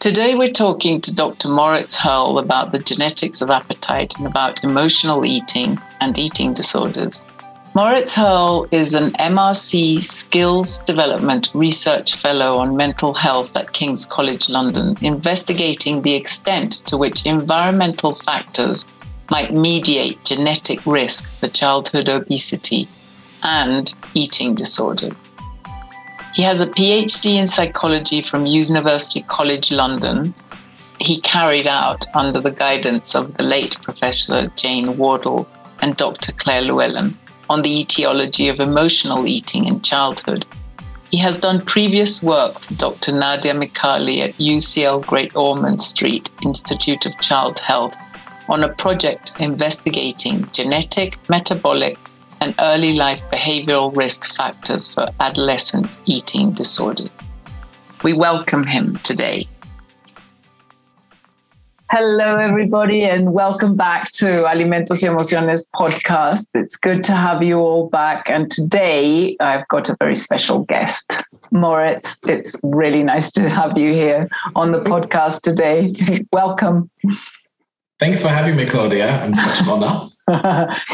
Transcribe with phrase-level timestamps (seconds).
[0.00, 1.48] Today, we're talking to Dr.
[1.48, 7.20] Moritz Herle about the genetics of appetite and about emotional eating and eating disorders.
[7.74, 14.48] Moritz Herle is an MRC Skills Development Research Fellow on Mental Health at King's College
[14.48, 18.86] London, investigating the extent to which environmental factors
[19.30, 22.88] might mediate genetic risk for childhood obesity
[23.42, 25.12] and eating disorders.
[26.40, 30.32] He has a PhD in psychology from University College London.
[30.98, 35.46] He carried out under the guidance of the late Professor Jane Wardle
[35.82, 36.32] and Dr.
[36.32, 37.18] Claire Llewellyn
[37.50, 40.46] on the etiology of emotional eating in childhood.
[41.10, 43.12] He has done previous work for Dr.
[43.12, 47.94] Nadia Micali at UCL Great Ormond Street Institute of Child Health
[48.48, 51.98] on a project investigating genetic, metabolic,
[52.40, 57.10] and early life behavioral risk factors for adolescent eating disorders.
[58.02, 59.46] We welcome him today.
[61.90, 66.46] Hello, everybody, and welcome back to Alimentos y Emociones podcast.
[66.54, 68.30] It's good to have you all back.
[68.30, 71.12] And today I've got a very special guest,
[71.50, 72.20] Moritz.
[72.28, 75.92] It's really nice to have you here on the podcast today.
[76.32, 76.90] welcome.
[77.98, 79.20] Thanks for having me, Claudia.
[79.20, 80.08] I'm such an honor.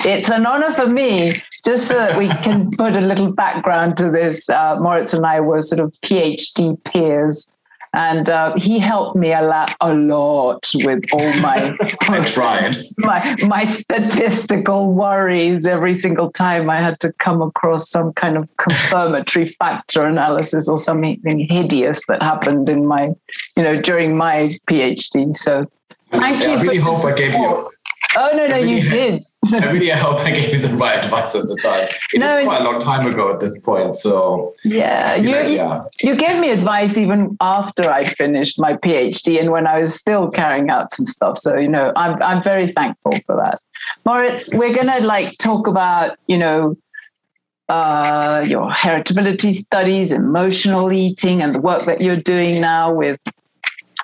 [0.05, 4.11] it's an honor for me, just so that we can put a little background to
[4.11, 4.49] this.
[4.49, 7.47] Uh, Moritz and I were sort of PhD peers.
[7.93, 11.75] And uh, he helped me a lot, a lot with all my.
[12.03, 12.77] I tried.
[12.99, 18.49] My my statistical worries every single time I had to come across some kind of
[18.59, 23.15] confirmatory factor analysis or something hideous that happened in my,
[23.57, 25.35] you know, during my PhD.
[25.35, 25.67] So
[26.11, 26.59] Thank I, you.
[26.59, 27.67] I really hope I gave you.
[28.17, 29.25] Oh no, no, you did.
[29.53, 31.89] I really hope I gave you the right advice at the time.
[32.13, 35.85] It no, quite a long time ago at this point, so yeah, you like, yeah.
[36.03, 40.31] you gave me advice even after I finished my PhD and when I was still
[40.31, 41.39] carrying out some stuff.
[41.39, 43.61] So you know, I'm I'm very thankful for that.
[44.05, 46.77] Moritz, we're gonna like talk about you know
[47.69, 53.19] uh, your heritability studies, emotional eating, and the work that you're doing now with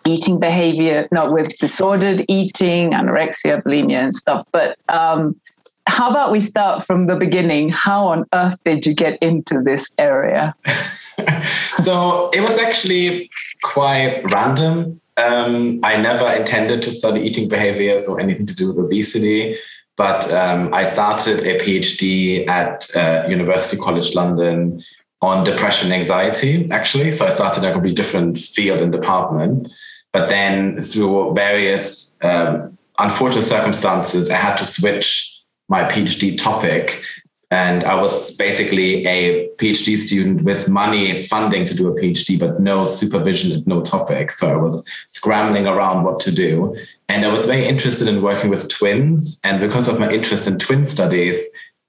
[0.06, 4.46] eating behavior, not with disordered eating, anorexia, bulimia, and stuff.
[4.52, 5.40] But um,
[5.86, 7.68] how about we start from the beginning?
[7.68, 10.54] How on earth did you get into this area?
[11.82, 13.30] so it was actually
[13.62, 15.00] quite random.
[15.16, 19.56] Um, I never intended to study eating behaviors or anything to do with obesity,
[19.96, 24.82] but um, I started a PhD at uh, University College London
[25.20, 27.10] on depression and anxiety, actually.
[27.10, 29.68] So I started a completely different field and department.
[30.12, 37.02] But then through various um, unfortunate circumstances, I had to switch my PhD topic.
[37.50, 42.60] And I was basically a PhD student with money funding to do a PhD, but
[42.60, 44.30] no supervision and no topic.
[44.30, 46.74] So I was scrambling around what to do.
[47.10, 49.38] And I was very interested in working with twins.
[49.44, 51.36] And because of my interest in twin studies,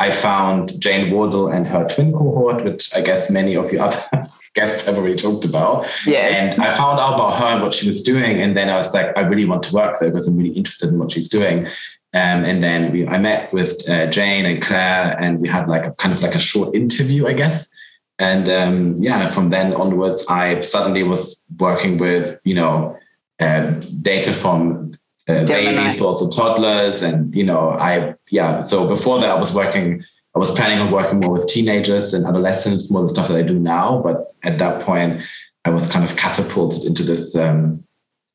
[0.02, 4.28] I found Jane Wardle and her twin cohort, which I guess many of you other
[4.54, 5.88] guests have already talked about.
[6.06, 6.28] Yeah.
[6.28, 8.42] And I found out about her and what she was doing.
[8.42, 10.90] And then I was like, I really want to work there because I'm really interested
[10.90, 11.68] in what she's doing.
[12.16, 15.86] Um, and then we, I met with uh, Jane and Claire, and we had like
[15.86, 17.72] a kind of like a short interview, I guess.
[18.20, 22.96] And um, yeah, from then onwards, I suddenly was working with, you know,
[23.40, 23.72] uh,
[24.02, 24.92] data from
[25.28, 27.02] uh, babies, but also toddlers.
[27.02, 30.04] And, you know, I, yeah, so before that, I was working
[30.36, 33.44] I was planning on working more with teenagers and adolescents, more the stuff that I
[33.44, 34.02] do now.
[34.02, 35.22] But at that point,
[35.66, 37.84] I was kind of catapulted into this um,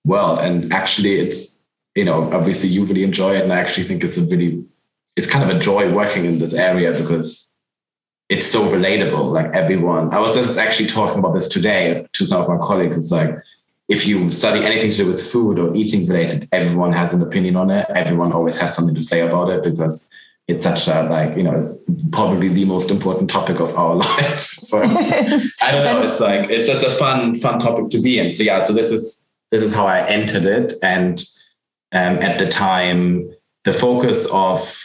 [0.05, 0.39] world.
[0.39, 1.61] And actually, it's,
[1.95, 3.43] you know, obviously you really enjoy it.
[3.43, 4.65] And I actually think it's a really,
[5.17, 7.53] it's kind of a joy working in this area because
[8.29, 9.33] it's so relatable.
[9.33, 12.97] Like everyone, I was just actually talking about this today to some of my colleagues.
[12.97, 13.37] It's like,
[13.89, 17.57] if you study anything to do with food or eating related, everyone has an opinion
[17.57, 17.87] on it.
[17.89, 20.09] Everyone always has something to say about it because
[20.49, 24.39] it's such a like you know it's probably the most important topic of our life
[24.39, 28.35] so i don't know it's like it's just a fun fun topic to be in.
[28.35, 30.73] So yeah so this is this is how i entered it.
[30.83, 31.23] And
[31.93, 33.31] um, at the time
[33.65, 34.85] the focus of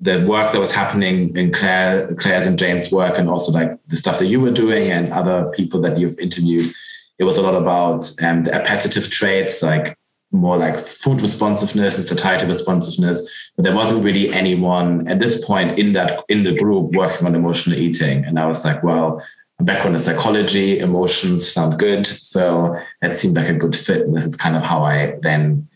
[0.00, 3.96] the work that was happening in Claire, Claire's and Jane's work, and also like the
[3.96, 6.72] stuff that you were doing and other people that you've interviewed,
[7.18, 9.96] it was a lot about um, the appetitive traits like
[10.32, 15.78] more like food responsiveness and satiety responsiveness, but there wasn't really anyone at this point
[15.78, 18.24] in that in the group working on emotional eating.
[18.24, 19.22] And I was like, well,
[19.60, 22.06] background in psychology, emotions sound good.
[22.06, 24.02] So that seemed like a good fit.
[24.02, 25.68] And this is kind of how I then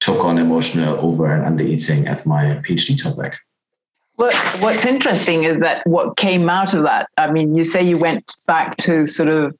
[0.00, 3.38] took on emotional over and under eating as my PhD topic.
[4.16, 7.96] What, what's interesting is that what came out of that, I mean, you say you
[7.96, 9.56] went back to sort of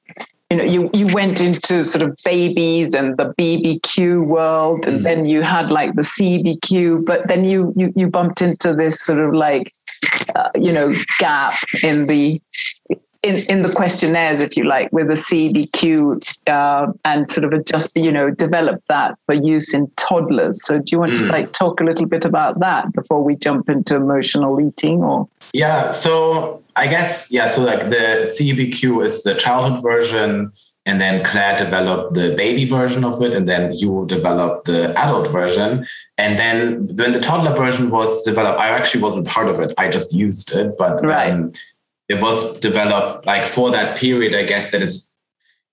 [0.51, 5.03] you know you you went into sort of babies and the bbq world and mm.
[5.03, 9.19] then you had like the cbq but then you you, you bumped into this sort
[9.19, 9.71] of like
[10.35, 12.41] uh, you know gap in the
[13.23, 17.91] in, in the questionnaires, if you like, with a CBQ uh, and sort of adjust,
[17.95, 20.65] you know, develop that for use in toddlers.
[20.65, 21.19] So, do you want mm.
[21.19, 25.03] to like talk a little bit about that before we jump into emotional eating?
[25.03, 30.51] Or yeah, so I guess yeah, so like the CBQ is the childhood version,
[30.87, 35.27] and then Claire developed the baby version of it, and then you developed the adult
[35.27, 35.85] version.
[36.17, 39.75] And then when the toddler version was developed, I actually wasn't part of it.
[39.77, 41.31] I just used it, but right.
[41.31, 41.53] Um,
[42.11, 45.15] it was developed like for that period, I guess that is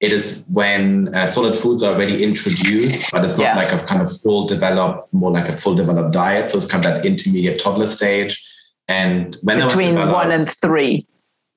[0.00, 4.00] it is when uh, solid foods are already introduced, but it's not like a kind
[4.00, 6.50] of full developed, more like a full developed diet.
[6.50, 8.32] So it's kind of that intermediate toddler stage.
[8.86, 11.06] And when between one and three.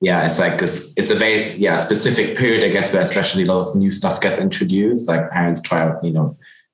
[0.00, 3.46] Yeah, it's like this, it's a very yeah specific period, I guess, where especially a
[3.46, 5.06] lot of new stuff gets introduced.
[5.06, 6.28] Like parents try out, you know,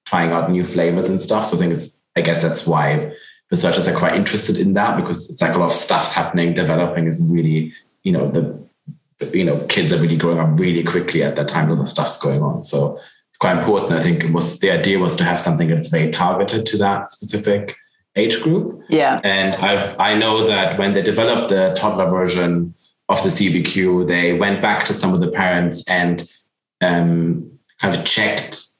[0.06, 1.44] trying out new flavors and stuff.
[1.44, 3.12] So I think it's I guess that's why
[3.50, 7.06] researchers are quite interested in that because it's like a lot of stuff's happening, developing
[7.06, 8.68] is really you know the
[9.32, 11.68] you know kids are really growing up really quickly at that time.
[11.68, 12.96] A lot of stuff's going on, so
[13.28, 13.92] it's quite important.
[13.92, 17.10] I think it was the idea was to have something that's very targeted to that
[17.10, 17.76] specific
[18.16, 18.82] age group.
[18.88, 22.74] Yeah, and I've I know that when they developed the toddler version
[23.08, 26.30] of the CBQ, they went back to some of the parents and
[26.80, 28.78] um, kind of checked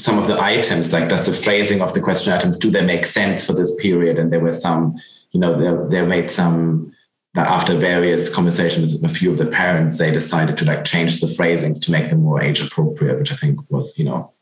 [0.00, 3.04] some of the items, like does the phrasing of the question items, do they make
[3.04, 4.18] sense for this period?
[4.18, 4.96] And there were some,
[5.32, 6.92] you know, they, they made some
[7.34, 11.20] that after various conversations with a few of the parents, they decided to like change
[11.20, 14.32] the phrasings to make them more age appropriate, which I think was, you know.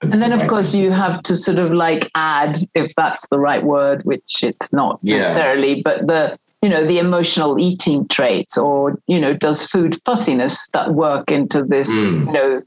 [0.00, 3.64] And then, of course, you have to sort of like add, if that's the right
[3.64, 5.18] word, which it's not yeah.
[5.18, 10.68] necessarily, but the you know the emotional eating traits, or you know, does food fussiness
[10.72, 12.26] that work into this, mm.
[12.26, 12.62] you know,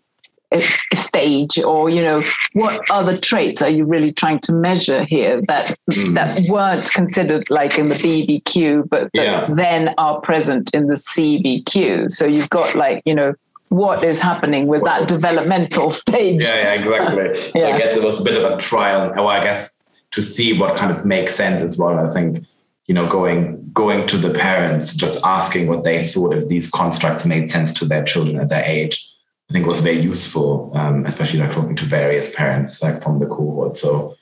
[0.94, 2.22] stage or you know
[2.54, 6.14] what other traits are you really trying to measure here that mm.
[6.14, 9.46] that weren't considered like in the bbq but that yeah.
[9.50, 13.34] then are present in the cbq so you've got like you know
[13.70, 16.44] what is happening with that developmental stage.
[16.44, 17.42] Yeah, yeah exactly.
[17.62, 19.78] So i guess it was a bit of a trial or i guess
[20.12, 22.46] to see what kind of makes sense as well i think
[22.88, 27.26] you know going going to the parents just asking what they thought if these constructs
[27.26, 29.11] made sense to their children at their age
[29.52, 33.26] I think was very useful, um, especially like talking to various parents like from the
[33.26, 33.76] cohort.
[33.76, 34.16] So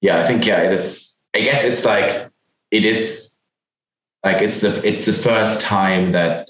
[0.00, 1.18] yeah, I think yeah, it is.
[1.34, 2.30] I guess it's like
[2.70, 3.36] it is
[4.24, 6.48] like it's the it's the first time that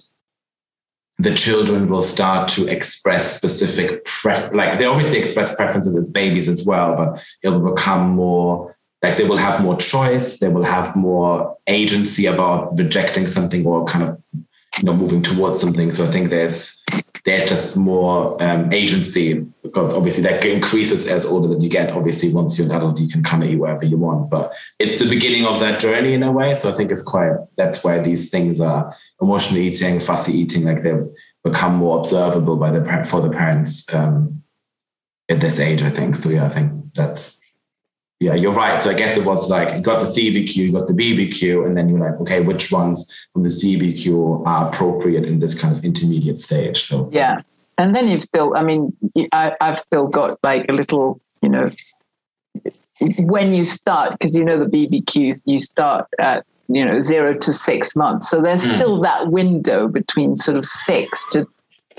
[1.17, 6.51] the children will start to express specific pref like they obviously express preferences as babies
[6.51, 10.65] as well, but it will become more like they will have more choice, they will
[10.65, 15.93] have more agency about rejecting something or kind of you know moving towards something.
[15.93, 16.85] So I think there's
[17.29, 21.91] there's just more um, agency because obviously that increases as older that you get.
[21.91, 24.31] Obviously, once you're an adult, you can kind of eat wherever you want.
[24.31, 26.55] But it's the beginning of that journey in a way.
[26.55, 30.83] So I think it's quite that's why these things are emotional eating, fussy eating, like
[30.83, 31.07] they've
[31.45, 34.43] become more observable by the for the parents um,
[35.29, 35.83] at this age.
[35.83, 36.31] I think so.
[36.31, 37.38] Yeah, I think that's
[38.21, 38.83] yeah, you're right.
[38.83, 41.77] So I guess it was like you got the CBQ, you got the BBQ, and
[41.77, 45.85] then you're like, okay, which ones from the CBQ are appropriate in this kind of
[45.85, 46.89] intermediate stage?
[46.89, 47.43] So yeah,
[47.77, 48.97] and then you've still, I mean,
[49.31, 51.71] I, I've still got like a little, you know,
[53.21, 57.53] when you start because you know the BBQs, you start at you know zero to
[57.53, 58.75] six months, so there's mm.
[58.75, 61.47] still that window between sort of six to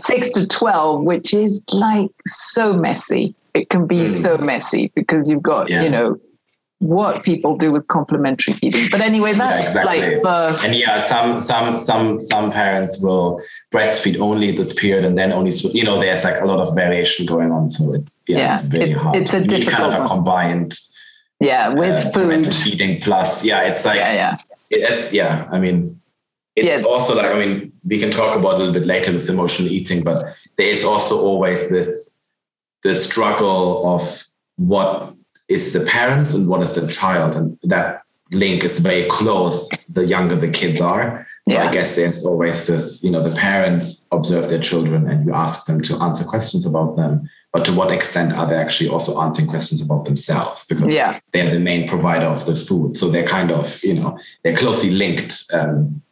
[0.04, 4.08] six to twelve, which is like so messy it can be mm.
[4.08, 5.82] so messy because you've got yeah.
[5.82, 6.20] you know
[6.80, 8.88] what people do with complementary feeding.
[8.90, 10.00] But anyway, that's exactly.
[10.00, 13.42] like the and yeah, some some some some parents will
[13.74, 17.26] breastfeed only this period and then only you know there's like a lot of variation
[17.26, 17.70] going on.
[17.70, 19.16] So it's yeah, yeah it's very it's, hard.
[19.18, 20.74] It's a difficult kind of a combined
[21.42, 24.38] yeah with uh, food feeding plus yeah it's like yeah yeah
[24.70, 26.02] it's yeah I mean
[26.58, 26.90] it's yeah.
[26.90, 30.04] also like I mean we can talk about a little bit later with emotional eating,
[30.04, 30.24] but
[30.58, 32.19] there is also always this
[32.84, 34.24] the struggle of
[34.56, 35.14] what
[35.48, 40.06] is the parents and what is the child and that link is very close the
[40.06, 41.68] younger the kids are So yeah.
[41.68, 45.66] I guess there's always this, you know, the parents observe their children and you ask
[45.66, 47.28] them to answer questions about them.
[47.52, 50.66] But to what extent are they actually also answering questions about themselves?
[50.68, 51.20] Because yeah.
[51.34, 52.98] they're the main provider of the food.
[52.98, 56.04] So they're kind of, you know, they're closely linked um,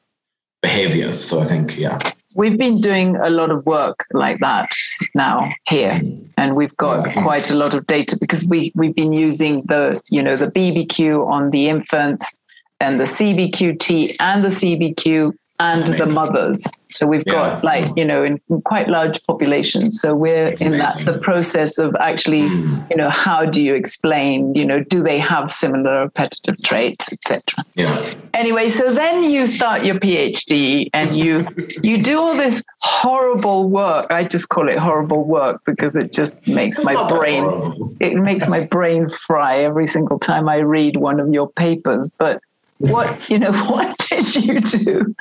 [0.64, 1.24] behaviors.
[1.24, 2.00] So I think, yeah.
[2.38, 4.70] We've been doing a lot of work like that
[5.16, 6.00] now here,
[6.38, 10.22] and we've got quite a lot of data because we we've been using the you
[10.22, 12.32] know the BBQ on the infants
[12.80, 16.08] and the CBQT and the CBQ and Amazing.
[16.08, 16.64] the mothers.
[16.90, 17.34] So we've yeah.
[17.34, 20.00] got like, you know, in quite large populations.
[20.00, 22.90] So we're in that the process of actually, mm.
[22.90, 27.42] you know, how do you explain, you know, do they have similar appetitive traits, etc.
[27.76, 28.14] Yeah.
[28.34, 31.48] Anyway, so then you start your PhD and you
[31.84, 34.12] you do all this horrible work.
[34.12, 38.48] I just call it horrible work because it just makes it's my brain it makes
[38.48, 42.12] my brain fry every single time I read one of your papers.
[42.18, 42.42] But
[42.80, 45.16] what you know what did you do?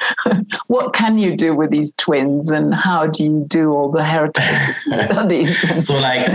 [0.67, 4.77] What can you do with these twins and how do you do all the heritage
[5.11, 6.29] studies so like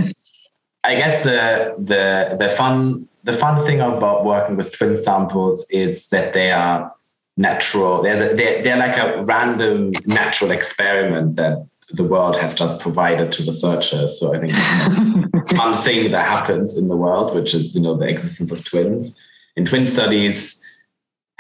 [0.83, 6.09] i guess the the the fun the fun thing about working with twin samples is
[6.09, 6.91] that they are
[7.37, 8.01] natural.
[8.01, 13.43] They're, they're, they're like a random natural experiment that the world has just provided to
[13.43, 17.75] researchers so i think it's a fun thing that happens in the world which is
[17.75, 19.17] you know the existence of twins.
[19.57, 20.60] In twin studies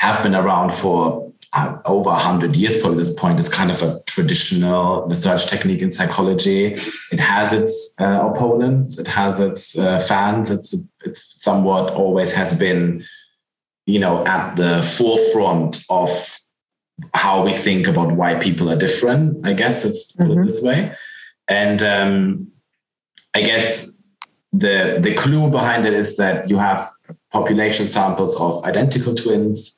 [0.01, 3.39] have been around for uh, over 100 years probably this point.
[3.39, 6.75] It's kind of a traditional research technique in psychology.
[7.11, 8.97] It has its uh, opponents.
[8.97, 10.49] It has its uh, fans.
[10.49, 10.73] It's
[11.05, 13.03] it's somewhat always has been
[13.85, 16.09] you know at the forefront of
[17.13, 19.85] how we think about why people are different i guess.
[19.85, 20.41] Let's put mm-hmm.
[20.41, 20.95] it this way.
[21.47, 22.47] And um,
[23.35, 23.95] i guess
[24.51, 26.91] the the clue behind it is that you have
[27.31, 29.77] population samples of identical twins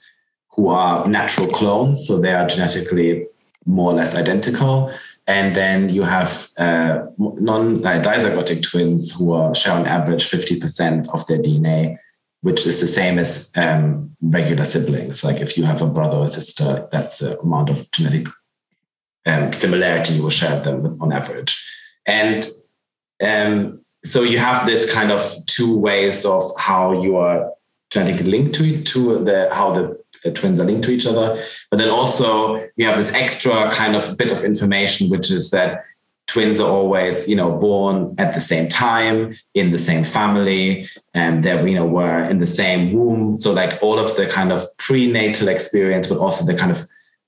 [0.56, 3.28] who are natural clones, so they are genetically
[3.66, 4.92] more or less identical.
[5.26, 11.10] And then you have uh, non like dizygotic twins who are share on average 50%
[11.14, 11.98] of their DNA,
[12.42, 15.24] which is the same as um, regular siblings.
[15.24, 18.28] Like if you have a brother or sister, that's the amount of genetic
[19.26, 21.58] um, similarity you will share them on average.
[22.06, 22.48] And
[23.26, 27.50] um, so you have this kind of two ways of how you are
[27.90, 31.42] genetically linked to it, to the how the twins are linked to each other.
[31.70, 35.84] But then also we have this extra kind of bit of information, which is that
[36.28, 41.44] twins are always, you know, born at the same time in the same family, and
[41.44, 43.36] that you know were in the same womb.
[43.36, 46.80] So like all of the kind of prenatal experience, but also the kind of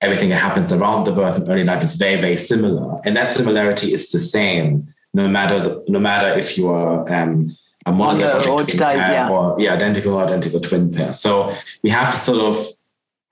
[0.02, 3.32] everything that happens around the birth and early life is very very similar, and that
[3.32, 7.50] similarity is the same no matter the, no matter if you are um,
[7.86, 9.30] a monozygotic twin pair yeah.
[9.30, 11.14] or yeah, identical or identical twin pair.
[11.14, 12.58] So we have sort of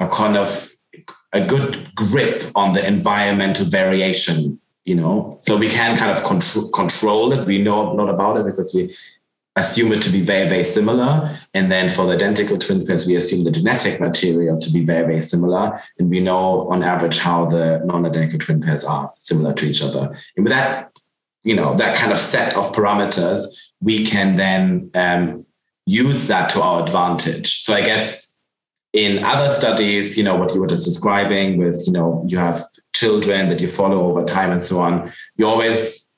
[0.03, 0.69] a kind of
[1.33, 5.37] a good grip on the environmental variation you know?
[5.41, 7.45] So we can kind of control control it.
[7.45, 8.95] We know not about it because we
[9.55, 11.37] assume it to be very very similar.
[11.53, 15.05] And then for the identical twin pairs we assume the genetic material to be very
[15.05, 15.79] very similar.
[15.99, 20.15] And we know on average how the non-identical twin pairs are similar to each other.
[20.35, 20.91] And with that
[21.43, 23.45] you know that kind of set of parameters
[23.81, 25.45] we can then um,
[25.85, 27.63] use that to our advantage.
[27.63, 28.22] So i guess
[28.93, 32.63] in other studies, you know, what you were just describing with, you know, you have
[32.93, 36.11] children that you follow over time and so on, you always,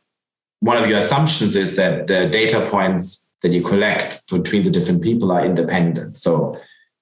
[0.59, 5.01] one of your assumptions is that the data points that you collect between the different
[5.01, 6.17] people are independent.
[6.17, 6.57] So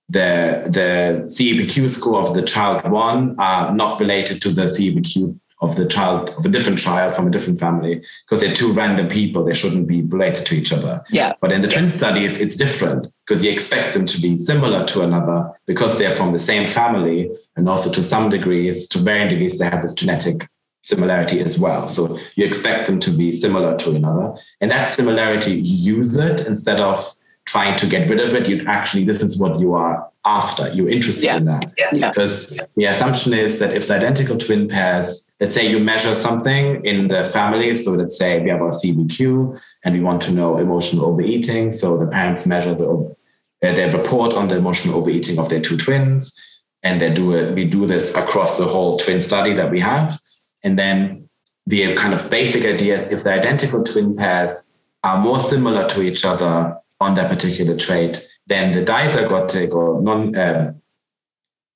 [0.10, 5.78] the, the CEBQ score of the child one are not related to the CEBQ of
[5.78, 9.44] the child of a different child from a different family because they're two random people
[9.44, 11.04] they shouldn't be related to each other.
[11.10, 11.34] Yeah.
[11.40, 11.74] But in the yeah.
[11.76, 16.12] twin studies it's different because you expect them to be similar to another because they're
[16.12, 19.94] from the same family and also to some degrees to varying degrees they have this
[19.94, 20.48] genetic
[20.84, 21.88] similarity as well.
[21.88, 24.36] So you expect them to be similar to another.
[24.60, 26.98] And that similarity you use it instead of
[27.46, 30.90] trying to get rid of it you actually this is what you are after you're
[30.90, 31.38] interested yeah.
[31.38, 32.10] in that yeah.
[32.10, 36.84] because the assumption is that if the identical twin pairs let's say you measure something
[36.86, 40.58] in the family so let's say we have our cbq and we want to know
[40.58, 43.16] emotional overeating so the parents measure the
[43.64, 46.38] uh, they report on the emotional overeating of their two twins
[46.84, 50.18] and they do it we do this across the whole twin study that we have
[50.64, 51.28] and then
[51.68, 54.72] the kind of basic idea is if the identical twin pairs
[55.04, 60.36] are more similar to each other on that particular trait then the dizygotic or non
[60.36, 60.82] um,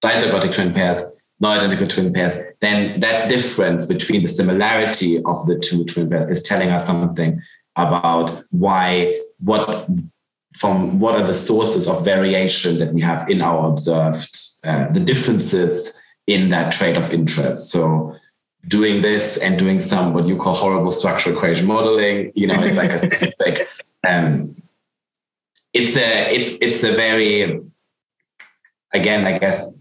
[0.03, 1.01] dizygotic twin pairs,
[1.39, 6.41] non-identical twin pairs, then that difference between the similarity of the two twin pairs is
[6.41, 7.39] telling us something
[7.75, 9.87] about why what
[10.57, 14.99] from what are the sources of variation that we have in our observed uh, the
[14.99, 17.69] differences in that trait of interest.
[17.69, 18.15] So
[18.67, 22.75] doing this and doing some what you call horrible structural equation modeling, you know, it's
[22.75, 23.67] like a specific
[24.07, 24.55] um,
[25.73, 27.61] it's a it's it's a very
[28.93, 29.77] again, I guess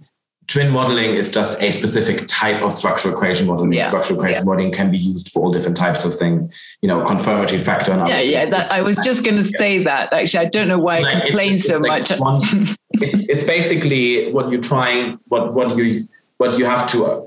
[0.46, 3.72] twin modeling is just a specific type of structural equation modeling.
[3.72, 3.88] Yeah.
[3.88, 4.44] Structural equation yeah.
[4.44, 6.48] modeling can be used for all different types of things.
[6.82, 8.30] You know, confirmatory factor analysis.
[8.30, 8.50] Yeah, yeah.
[8.50, 9.58] That, I was just going to yeah.
[9.58, 10.12] say that.
[10.12, 12.20] Actually, I don't know why I complain so like much.
[12.20, 12.42] One,
[12.92, 15.18] it's, it's basically what you're trying.
[15.26, 16.02] What what you
[16.36, 17.06] what you have to.
[17.06, 17.22] Uh,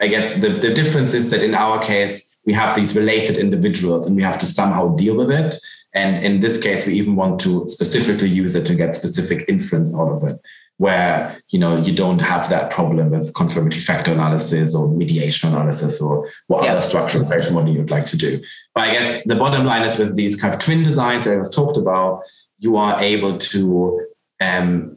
[0.00, 4.06] I guess the the difference is that in our case we have these related individuals
[4.06, 5.54] and we have to somehow deal with it.
[5.92, 9.94] And in this case, we even want to specifically use it to get specific inference
[9.94, 10.40] out of it
[10.80, 16.00] where you know you don't have that problem with confirmatory factor analysis or mediation analysis
[16.00, 16.72] or what yeah.
[16.72, 18.40] other structural equation modeling you'd like to do.
[18.74, 21.36] But I guess the bottom line is with these kind of twin designs that I
[21.36, 22.22] was talked about,
[22.60, 24.06] you are able to
[24.40, 24.96] um,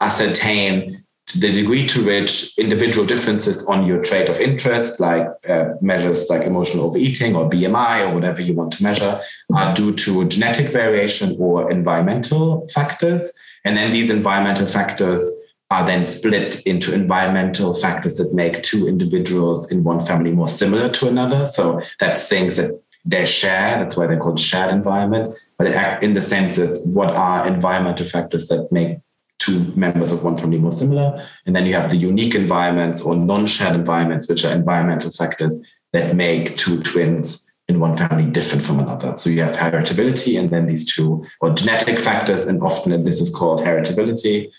[0.00, 6.26] ascertain the degree to which individual differences on your trait of interest, like uh, measures
[6.30, 9.20] like emotional overeating or BMI or whatever you want to measure,
[9.54, 13.32] are due to genetic variation or environmental factors
[13.66, 15.28] and then these environmental factors
[15.72, 20.88] are then split into environmental factors that make two individuals in one family more similar
[20.90, 21.44] to another.
[21.46, 23.78] So that's things that they share.
[23.78, 25.34] That's why they're called shared environment.
[25.58, 28.98] But it, in the sense is what are environmental factors that make
[29.38, 31.24] two members of one family more similar?
[31.46, 35.58] And then you have the unique environments or non-shared environments, which are environmental factors
[35.92, 39.16] that make two twins in one family different from another.
[39.16, 43.30] So you have heritability and then these two or genetic factors, and often this is
[43.34, 44.52] called heritability.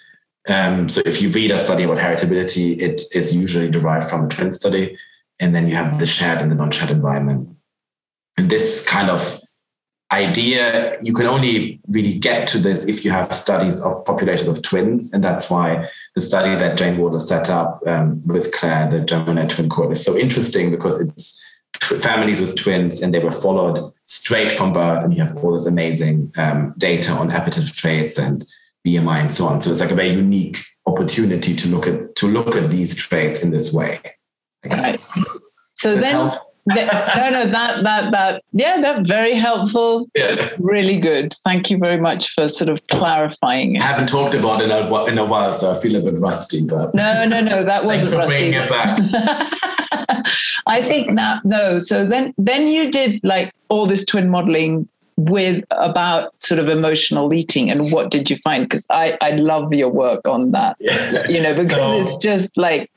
[0.50, 4.28] Um, so if you read a study about heritability, it is usually derived from a
[4.28, 4.98] twin study.
[5.40, 7.50] And then you have the shared and the non-shared environment.
[8.38, 9.42] And this kind of
[10.12, 14.62] idea, you can only really get to this if you have studies of populations of
[14.62, 15.12] twins.
[15.14, 19.48] And that's why the study that Jane Wardle set up um, with Claire, the Gemini
[19.48, 21.42] twin cohort, is so interesting because it's
[22.00, 25.66] families with twins and they were followed straight from birth and you have all this
[25.66, 28.48] amazing um, data on appetitive traits and
[28.86, 32.28] bmi and so on so it's like a very unique opportunity to look at to
[32.28, 34.00] look at these traits in this way
[34.66, 35.00] right.
[35.76, 36.30] so this then
[36.76, 40.50] no no that that that yeah that very helpful yeah.
[40.60, 43.82] really good thank you very much for sort of clarifying it.
[43.82, 46.20] i haven't talked about it in a, in a while so i feel a bit
[46.20, 49.54] rusty but no no no that wasn't for rusty it back
[50.68, 51.80] I think that no.
[51.80, 57.34] So then then you did like all this twin modeling with about sort of emotional
[57.34, 61.28] eating and what did you find because i i love your work on that yeah.
[61.28, 62.92] you know because so, it's just like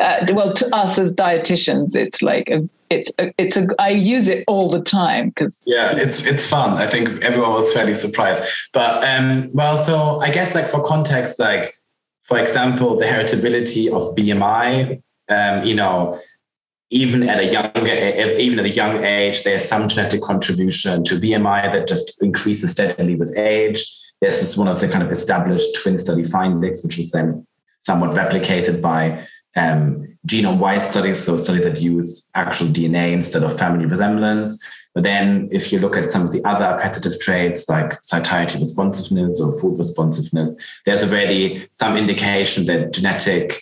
[0.00, 4.28] uh, well to us as dietitians it's like a, it's a, it's a i use
[4.28, 6.76] it all the time because yeah it's it's fun.
[6.76, 8.42] I think everyone was fairly surprised.
[8.72, 11.74] But um well so i guess like for context like
[12.24, 16.18] for example the heritability of bmi um you know
[16.90, 17.92] even at a younger
[18.38, 23.14] even at a young age there's some genetic contribution to bmi that just increases steadily
[23.14, 23.86] with age.
[24.20, 27.46] This is one of the kind of established twin study findings which was then
[27.80, 33.58] somewhat replicated by um, genome wide studies so studies that use actual dna instead of
[33.58, 34.62] family resemblance
[34.94, 39.40] but then if you look at some of the other appetitive traits like satiety responsiveness
[39.40, 40.54] or food responsiveness
[40.86, 43.60] there's already some indication that genetic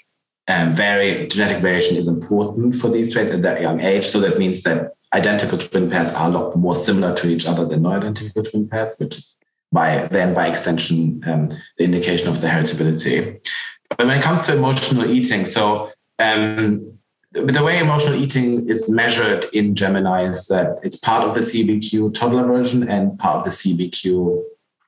[0.49, 4.07] um, genetic variation is important for these traits at that young age.
[4.07, 7.65] So that means that identical twin pairs are a lot more similar to each other
[7.65, 9.39] than non-identical twin pairs, which is
[9.71, 13.41] by then by extension um, the indication of the heritability.
[13.97, 16.99] But when it comes to emotional eating, so um,
[17.33, 22.15] the way emotional eating is measured in Gemini is that it's part of the CBQ
[22.15, 24.43] toddler version and part of the CBQ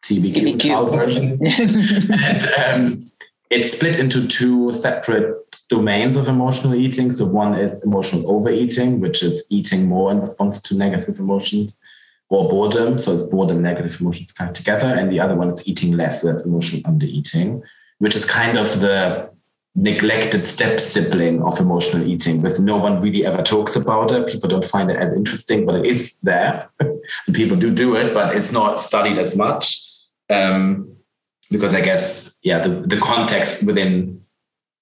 [0.04, 0.60] CBQ, CBQ.
[0.60, 1.38] child version.
[1.46, 3.10] and um,
[3.50, 5.34] it's split into two separate
[5.70, 7.10] domains of emotional eating.
[7.10, 11.80] So one is emotional overeating, which is eating more in response to negative emotions
[12.28, 12.98] or boredom.
[12.98, 14.86] So it's boredom, negative emotions kind of together.
[14.86, 16.20] And the other one is eating less.
[16.20, 17.62] So that's emotional undereating,
[17.98, 19.30] which is kind of the
[19.76, 24.28] neglected step sibling of emotional eating because no one really ever talks about it.
[24.28, 26.68] People don't find it as interesting, but it is there.
[26.80, 29.82] and people do do it, but it's not studied as much.
[30.30, 30.96] Um,
[31.50, 34.20] because I guess, yeah, the, the context within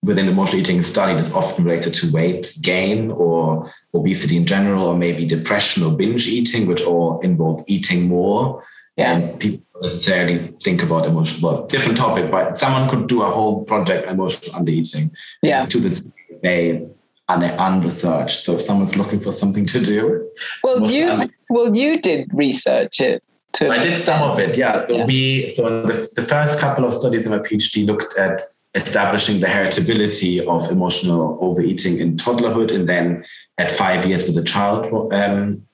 [0.04, 4.96] within emotional eating studied is often related to weight gain or obesity in general, or
[4.96, 8.62] maybe depression or binge eating, which all involve eating more.
[8.96, 9.12] Yeah.
[9.12, 13.64] And people necessarily think about emotional, well, different topic, but someone could do a whole
[13.64, 15.12] project on emotional undereating.
[15.42, 15.66] Yeah.
[15.66, 16.06] To this
[16.42, 16.86] day,
[17.28, 18.44] and unresearched.
[18.44, 20.28] So if someone's looking for something to do,
[20.62, 23.22] well, you under- well you did research it.
[23.60, 24.84] I did some of it, yeah.
[24.84, 25.04] So yeah.
[25.04, 28.40] we so the, the first couple of studies in my PhD looked at
[28.74, 33.24] establishing the heritability of emotional overeating in toddlerhood, and then
[33.58, 35.66] at five years with the child, um,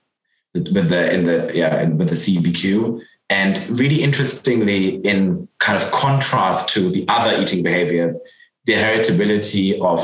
[0.55, 3.01] with the in the yeah with the CBQ.
[3.31, 8.19] And really interestingly, in kind of contrast to the other eating behaviors,
[8.65, 10.01] the heritability of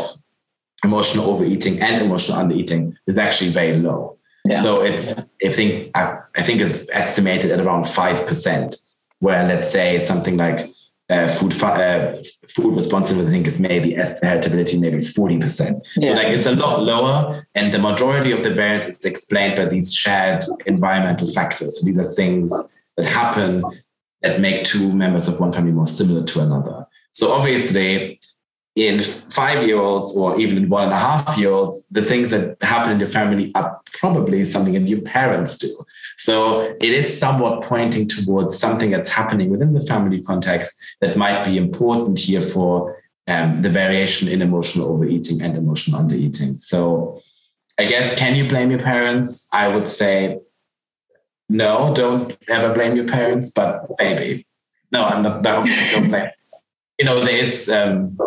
[0.83, 4.19] emotional overeating and emotional undereating is actually very low.
[4.45, 4.63] Yeah.
[4.63, 8.77] So it's I think I, I think it's estimated at around five percent,
[9.21, 10.69] where let's say something like
[11.09, 12.17] uh, food uh,
[12.55, 15.87] food responsiveness, I think is maybe as heritability maybe it's forty percent.
[15.97, 16.09] Yeah.
[16.09, 19.65] So like it's a lot lower, and the majority of the variance is explained by
[19.65, 21.81] these shared environmental factors.
[21.81, 22.53] So these are things
[22.97, 23.63] that happen
[24.23, 26.87] that make two members of one family more similar to another.
[27.13, 28.21] So obviously,
[28.77, 32.31] in five year olds or even in one and a half year olds, the things
[32.31, 35.73] that happen in your family are probably something that your parents do.
[36.17, 41.45] So it is somewhat pointing towards something that's happening within the family context that might
[41.45, 46.61] be important here for um, the variation in emotional overeating and emotional undereating.
[46.61, 47.23] So
[47.79, 49.49] I guess, can you blame your parents?
[49.53, 50.39] I would say
[51.55, 54.45] no, don't ever blame your parents, but maybe.
[54.91, 56.29] No, I'm not, no, don't blame.
[56.99, 58.19] You know, there is, um,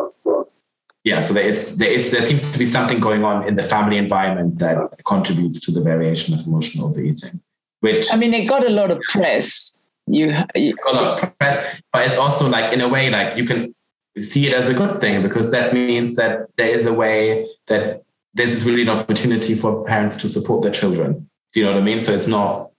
[1.04, 3.64] yeah, so there is, there is, there seems to be something going on in the
[3.64, 7.42] family environment that contributes to the variation of emotional overeating.
[7.82, 9.76] Which I mean, it got a lot of press.
[10.08, 13.36] You, you got a lot of press, but it's also like in a way, like
[13.36, 13.76] you can
[14.18, 18.04] see it as a good thing because that means that there is a way that
[18.34, 21.30] this is really an opportunity for parents to support their children.
[21.52, 22.00] Do you know what I mean?
[22.00, 22.72] So it's not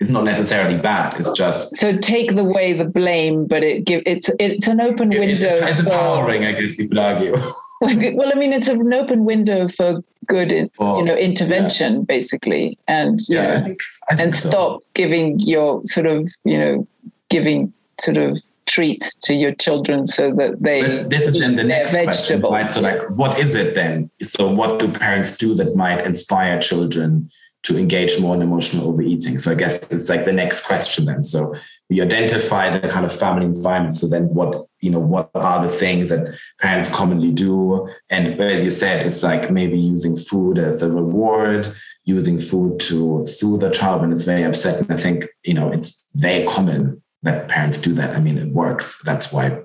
[0.00, 1.18] it's not necessarily bad.
[1.18, 5.08] It's just so take the way the blame, but it give it's it's an open
[5.08, 5.56] window.
[5.60, 7.32] It's empowering, I guess you could argue.
[7.80, 12.02] well, I mean, it's an open window for good, for, you know, intervention, yeah.
[12.02, 13.80] basically, and yeah, know, I think,
[14.10, 14.48] I think and so.
[14.50, 16.88] stop giving your sort of, you know,
[17.28, 21.64] giving sort of treats to your children so that they this, this is in the
[21.64, 22.66] next question, right?
[22.66, 24.10] So, like, what is it then?
[24.22, 27.30] So, what do parents do that might inspire children
[27.64, 29.38] to engage more in emotional overeating?
[29.38, 31.22] So, I guess it's like the next question then.
[31.22, 31.54] So,
[31.90, 33.94] we identify the kind of family environment.
[33.94, 37.88] So then what, you know, what are the things that parents commonly do?
[38.10, 41.66] And as you said, it's like maybe using food as a reward,
[42.04, 44.80] using food to soothe a child when it's very upset.
[44.80, 48.14] And I think, you know, it's very common that parents do that.
[48.14, 49.00] I mean, it works.
[49.02, 49.62] That's why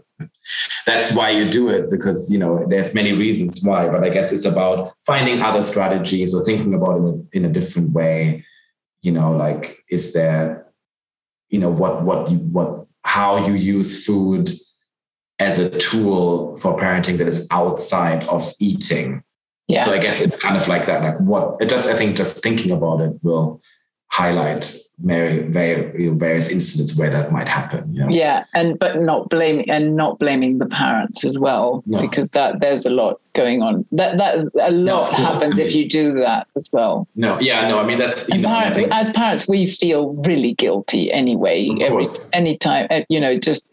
[0.86, 4.32] that's why you do it because you know there's many reasons why but i guess
[4.32, 8.43] it's about finding other strategies or thinking about it in a, different way.
[9.01, 10.65] You know like is there
[11.49, 14.51] you know what what you what how you use food
[15.39, 19.23] as a tool for parenting that is outside of eating.
[19.67, 19.84] Yeah.
[19.84, 22.43] So i guess it's kind of like that like what it just i think just
[22.43, 23.62] thinking about it will
[24.13, 27.91] highlight very, very various incidents where that might happen.
[27.95, 28.10] You know?
[28.10, 31.99] Yeah, and but not blaming and not blaming the parents as well, no.
[31.99, 33.86] because that there's a lot going on.
[33.91, 37.08] That that a lot no, happens I mean, if you do that as well.
[37.15, 37.80] No, yeah, no.
[37.80, 41.67] I mean that's you know, parents, think, as parents we feel really guilty anyway.
[41.82, 43.65] Every anytime uh, you know just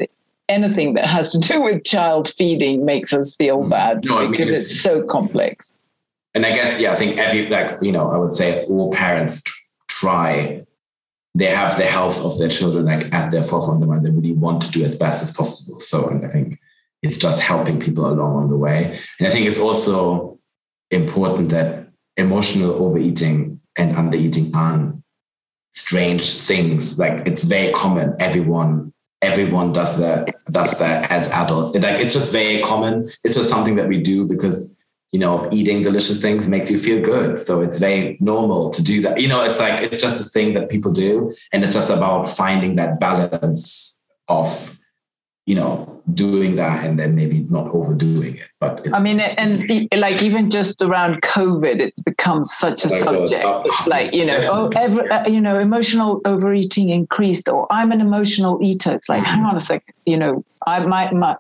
[0.48, 3.68] anything that has to do with child feeding makes us feel mm.
[3.68, 5.70] bad no, because I mean, it's, it's so complex.
[6.35, 9.42] And I guess yeah, I think every like you know I would say all parents
[9.90, 10.64] try
[11.35, 14.05] they have the health of their children like at their forefront of mind.
[14.05, 15.79] They really want to do as best as possible.
[15.79, 16.59] So, and I think
[17.03, 18.98] it's just helping people along on the way.
[19.18, 20.38] And I think it's also
[20.90, 25.03] important that emotional overeating and undereating aren't
[25.70, 26.98] strange things.
[26.98, 28.16] Like it's very common.
[28.18, 31.76] Everyone, everyone does that, does that as adults.
[31.76, 33.09] It, like it's just very common.
[33.22, 34.74] It's just something that we do because
[35.12, 37.40] you know, eating delicious things makes you feel good.
[37.40, 39.20] So it's very normal to do that.
[39.20, 41.35] You know, it's like, it's just a thing that people do.
[41.53, 44.79] And it's just about finding that balance of,
[45.46, 48.49] you know, doing that and then maybe not overdoing it.
[48.61, 53.44] But I mean, and like even just around COVID, it's become such a like subject.
[53.44, 57.90] Uh, it's like, you know, oh, ever, uh, you know, emotional overeating increased or I'm
[57.90, 58.92] an emotional eater.
[58.92, 61.37] It's like, hang on a second, you know, I, my, my,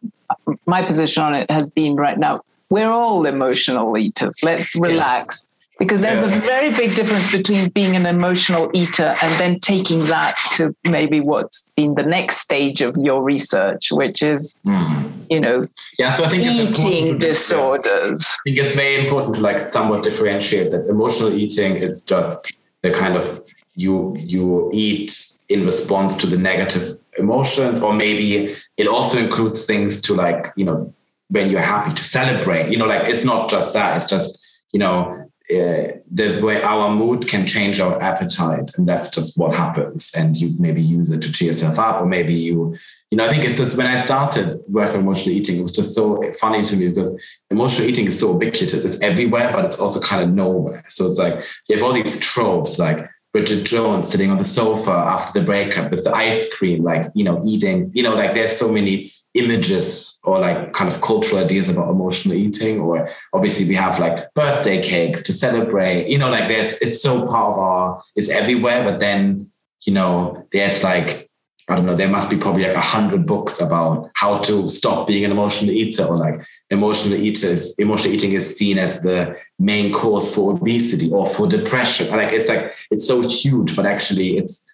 [0.66, 4.42] my position on it has been right now we're all emotional eaters.
[4.42, 5.42] Let's relax.
[5.78, 10.36] Because there's a very big difference between being an emotional eater and then taking that
[10.56, 15.12] to maybe what's been the next stage of your research, which is, mm.
[15.30, 15.62] you know,
[15.98, 16.12] yeah.
[16.12, 18.26] So I think eating disorders.
[18.26, 22.52] I think it's very important to like somewhat differentiate that emotional eating is just
[22.82, 23.42] the kind of
[23.74, 25.16] you you eat
[25.48, 30.66] in response to the negative emotions, or maybe it also includes things to like you
[30.66, 30.92] know
[31.30, 32.70] when you're happy to celebrate.
[32.70, 33.96] You know, like it's not just that.
[33.96, 39.08] It's just you know uh, the way our mood can change our appetite, and that's
[39.08, 40.12] just what happens.
[40.14, 42.76] And you maybe use it to cheer yourself up, or maybe you
[43.10, 45.74] you know, I think it's just when I started working on emotional eating, it was
[45.74, 47.12] just so funny to me because
[47.50, 48.84] emotional eating is so ubiquitous.
[48.84, 50.84] It's everywhere, but it's also kind of nowhere.
[50.88, 54.92] So it's like you have all these tropes like Bridget Jones sitting on the sofa
[54.92, 58.56] after the breakup with the ice cream, like, you know, eating, you know, like there's
[58.56, 63.74] so many images or like kind of cultural ideas about emotional eating or obviously we
[63.74, 68.02] have like birthday cakes to celebrate you know like there's it's so part of our
[68.16, 69.48] it's everywhere but then
[69.82, 71.30] you know there's like
[71.68, 75.06] I don't know, there must be probably like a hundred books about how to stop
[75.06, 79.92] being an emotional eater or like emotional eaters, emotional eating is seen as the main
[79.92, 82.08] cause for obesity or for depression.
[82.08, 84.66] Like it's like it's so huge, but actually it's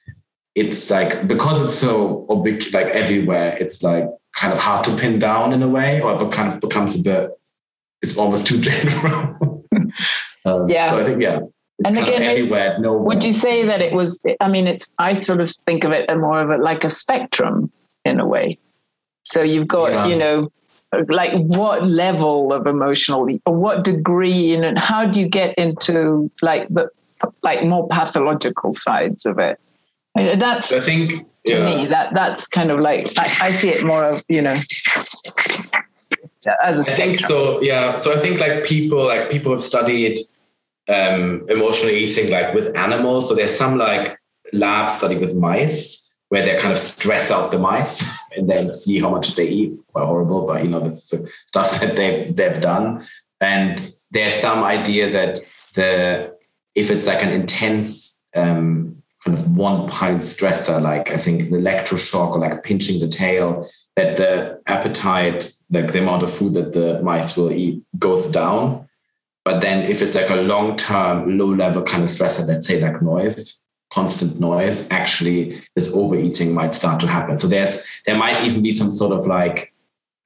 [0.55, 5.19] it's like because it's so big, like everywhere, it's like kind of hard to pin
[5.19, 7.31] down in a way, or it kind of becomes a bit
[8.03, 9.65] it's almost too general.
[10.45, 10.91] um, yeah.
[10.91, 11.41] So I think yeah,
[11.85, 12.79] and again, everywhere.
[12.79, 14.21] No, would you say that it was?
[14.41, 14.89] I mean, it's.
[14.99, 17.71] I sort of think of it more of a like a spectrum
[18.05, 18.59] in a way.
[19.25, 20.07] So you've got, yeah.
[20.07, 20.53] you know,
[21.09, 26.69] like what level of emotional or what degree, and how do you get into like
[26.69, 26.89] the
[27.43, 29.59] like more pathological sides of it?
[30.15, 31.65] That's I think to yeah.
[31.65, 34.57] me that that's kind of like I, I see it more of you know
[36.63, 37.61] as a I think so.
[37.63, 37.97] Yeah.
[37.97, 40.19] So I think like people like people have studied
[40.89, 43.29] um, emotional eating like with animals.
[43.29, 44.19] So there's some like
[44.53, 48.05] lab study with mice where they kind of stress out the mice
[48.37, 49.73] and then see how much they eat.
[49.93, 53.07] Quite horrible, but you know, that's the stuff that they've they've done.
[53.41, 55.41] And there's some idea that
[55.75, 56.35] the
[56.75, 58.96] if it's like an intense um,
[59.27, 63.69] kind of one point stressor, like I think the electroshock or like pinching the tail,
[63.97, 68.87] that the appetite, like the amount of food that the mice will eat goes down
[69.47, 72.81] but then if it's like a long term, low level kind of stressor, let's say
[72.81, 77.39] like noise, constant noise, actually this overeating might start to happen.
[77.39, 79.73] So there's there might even be some sort of like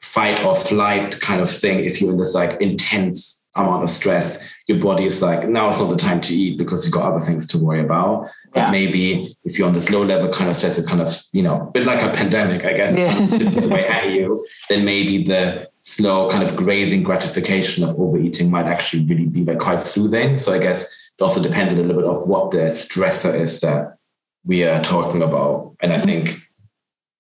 [0.01, 4.43] fight or flight kind of thing if you're in this like intense amount of stress
[4.69, 7.25] your body is like now it's not the time to eat because you've got other
[7.25, 8.71] things to worry about but yeah.
[8.71, 11.63] maybe if you're on this low level kind of stress it kind of you know
[11.63, 13.27] a bit like a pandemic i guess yeah.
[13.27, 18.49] kind of away at you then maybe the slow kind of grazing gratification of overeating
[18.51, 21.95] might actually really be like quite soothing so i guess it also depends a little
[21.95, 23.97] bit of what the stressor is that
[24.45, 26.07] we are talking about and i mm-hmm.
[26.07, 26.41] think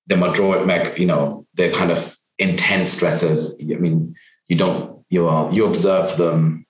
[0.06, 4.14] the majority you know the kind of intense stressors i mean
[4.48, 6.64] you don't you are you observe them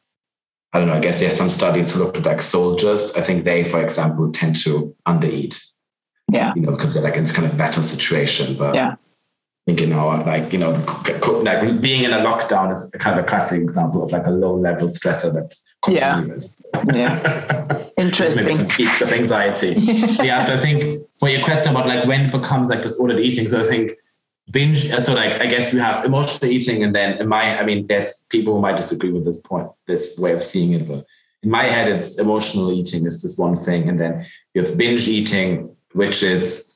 [0.72, 3.12] I don't know, I guess there's some studies who looked at like soldiers.
[3.14, 5.60] I think they, for example, tend to undereat.
[6.30, 6.52] Yeah.
[6.54, 8.56] You know, because they're like in this kind of battle situation.
[8.56, 8.92] But yeah.
[8.92, 8.96] I
[9.66, 10.70] think, you know, like, you know,
[11.42, 14.54] like being in a lockdown is kind of a classic example of like a low
[14.56, 16.60] level stressor that's continuous.
[16.74, 16.94] Yeah.
[16.94, 17.84] yeah.
[17.96, 18.44] Interesting.
[18.44, 19.72] maybe some peaks of anxiety.
[19.76, 20.44] yeah.
[20.44, 23.60] So I think for your question about like when it becomes like disordered eating, so
[23.60, 23.92] I think
[24.50, 27.64] binge uh, so like i guess you have emotional eating and then in my i
[27.64, 31.06] mean there's people who might disagree with this point this way of seeing it but
[31.42, 35.08] in my head it's emotional eating is this one thing and then you have binge
[35.08, 36.74] eating which is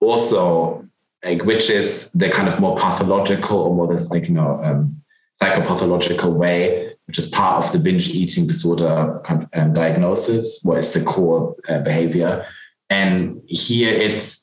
[0.00, 0.86] also
[1.24, 5.02] like which is the kind of more pathological or more this like you know um,
[5.40, 10.78] psychopathological way which is part of the binge eating disorder kind of, um, diagnosis what
[10.78, 12.46] is the core uh, behavior.
[12.88, 14.41] And here it's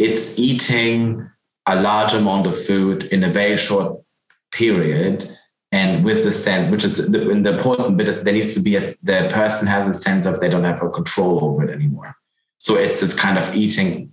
[0.00, 1.30] it's eating
[1.66, 4.02] a large amount of food in a very short
[4.50, 5.30] period
[5.72, 8.74] and with the sense which is the, the important bit is there needs to be
[8.76, 12.16] a the person has a sense of they don't have a control over it anymore
[12.58, 14.12] so it's this kind of eating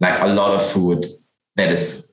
[0.00, 1.06] like a lot of food
[1.54, 2.12] that is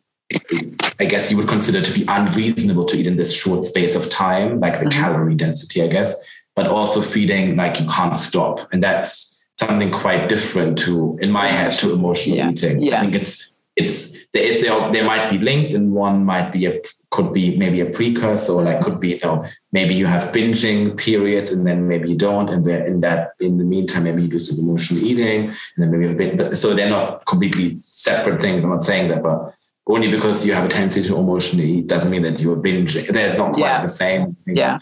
[1.00, 4.10] i guess you would consider to be unreasonable to eat in this short space of
[4.10, 5.02] time like the mm-hmm.
[5.02, 6.16] calorie density i guess
[6.56, 11.48] but also feeding like you can't stop and that's something quite different to in my
[11.48, 12.50] head to emotional yeah.
[12.50, 12.98] eating yeah.
[12.98, 16.66] i think it's it's there is there, they might be linked and one might be
[16.66, 20.34] a could be maybe a precursor or like could be you know maybe you have
[20.34, 24.22] binging periods and then maybe you don't and then in that in the meantime maybe
[24.24, 28.42] you do some emotional eating and then maybe a bit so they're not completely separate
[28.42, 29.54] things i'm not saying that but
[29.88, 33.38] only because you have a tendency to emotionally eat doesn't mean that you're binging they're
[33.38, 33.82] not quite yeah.
[33.82, 34.80] the same yeah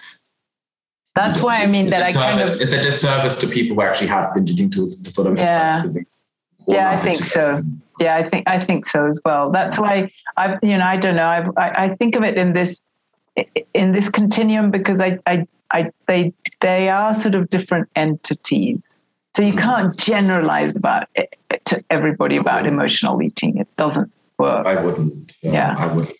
[1.16, 4.08] that's why I mean that I kind of it's a disservice to people who actually
[4.08, 5.84] have been eating tools to sort of yeah.
[6.68, 7.62] yeah I think so.
[8.00, 9.52] yeah I think I think so as well.
[9.52, 11.54] That's why I you know I don't know.
[11.58, 12.82] I I think of it in this
[13.74, 18.96] in this continuum because I I I they they are sort of different entities.
[19.36, 19.60] So you mm-hmm.
[19.60, 23.58] can't generalize about it to everybody about emotional eating.
[23.58, 24.12] It doesn't
[24.44, 24.66] work.
[24.74, 25.34] I wouldn't.
[25.42, 26.20] yeah, I wouldn't.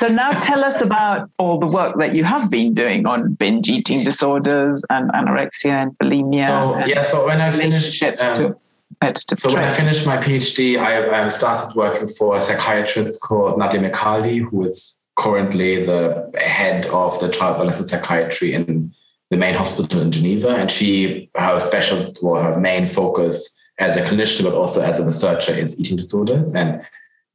[0.00, 3.68] So now tell us about all the work that you have been doing on binge
[3.68, 6.48] eating disorders and anorexia and bulimia.
[6.50, 8.56] Oh, and yeah, so when I finished, um.
[9.02, 9.56] So training.
[9.56, 14.36] when I finished my PhD, I, I started working for a psychiatrist called Nadia Micali,
[14.46, 18.92] who is currently the head of the child adolescent psychiatry in
[19.30, 20.50] the main hospital in Geneva.
[20.50, 23.36] And she, her special, or her main focus
[23.78, 26.84] as a clinician, but also as a researcher, is eating disorders and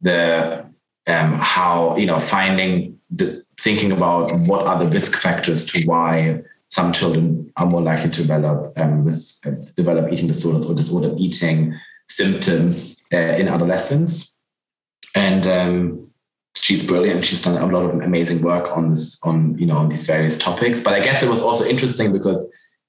[0.02, 0.66] the
[1.08, 6.42] um, how you know finding the thinking about what are the risk factors to why
[6.68, 11.18] some children are more likely to develop um, this, uh, develop eating disorders or disordered
[11.20, 11.74] eating
[12.10, 14.36] symptoms uh, in adolescence.
[15.14, 16.12] And um,
[16.56, 17.24] she's brilliant.
[17.24, 20.38] She's done a lot of amazing work on this, on you know, on these various
[20.38, 20.82] topics.
[20.82, 22.46] But I guess it was also interesting because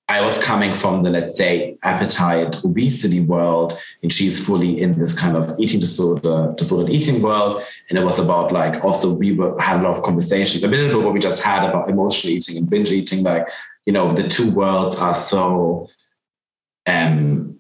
[0.09, 5.19] I was coming from the, let's say, appetite obesity world, and she's fully in this
[5.19, 7.61] kind of eating disorder, disordered eating world.
[7.91, 10.95] And it was about like also we were had a lot of conversations, a bit
[10.95, 13.25] of what we just had about emotional eating and binge eating.
[13.25, 13.49] Like,
[13.85, 15.89] you know, the two worlds are so
[16.87, 17.59] um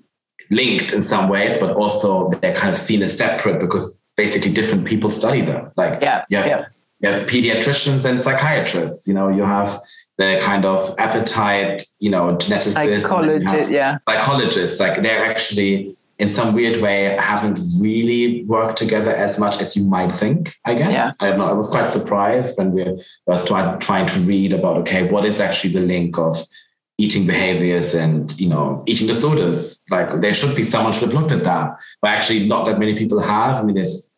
[0.50, 4.86] linked in some ways, but also they're kind of seen as separate because basically different
[4.86, 5.72] people study them.
[5.76, 6.66] Like yeah, you have, yeah.
[7.00, 9.76] you have pediatricians and psychiatrists, you know, you have
[10.18, 14.80] the kind of appetite, you know, geneticists, psychologists, yeah, psychologists.
[14.80, 19.84] Like they're actually in some weird way haven't really worked together as much as you
[19.84, 20.56] might think.
[20.64, 21.10] I guess Yeah.
[21.20, 21.44] I don't know.
[21.44, 22.84] I was quite surprised when we
[23.26, 26.36] was trying trying to read about okay, what is actually the link of
[26.98, 29.82] eating behaviors and you know eating disorders?
[29.90, 32.96] Like there should be someone should have looked at that, but actually not that many
[32.96, 33.56] people have.
[33.56, 34.14] I mean, there's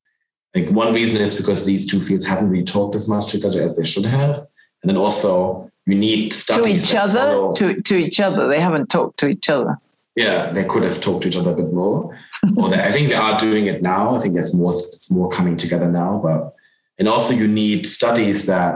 [0.55, 3.45] like one reason is because these two fields haven't really talked as much to each
[3.45, 4.37] other as they should have,
[4.83, 8.47] and then also you need studies to each other, follow- to to each other.
[8.49, 9.79] They haven't talked to each other.
[10.17, 12.17] yeah, they could have talked to each other a bit more.
[12.57, 14.15] or they, I think they are doing it now.
[14.17, 16.21] I think there's more, it's more coming together now.
[16.23, 16.55] But
[16.99, 18.75] and also you need studies that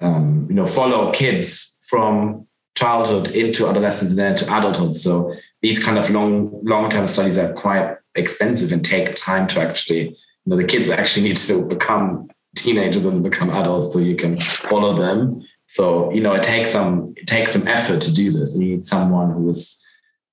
[0.00, 4.96] um, you know follow kids from childhood into adolescence and then to adulthood.
[4.96, 9.60] So these kind of long long term studies are quite expensive and take time to
[9.60, 14.16] actually you know the kids actually need to become teenagers and become adults so you
[14.16, 15.44] can follow them.
[15.74, 18.54] So you know it takes some it takes some effort to do this.
[18.54, 19.82] You need someone who is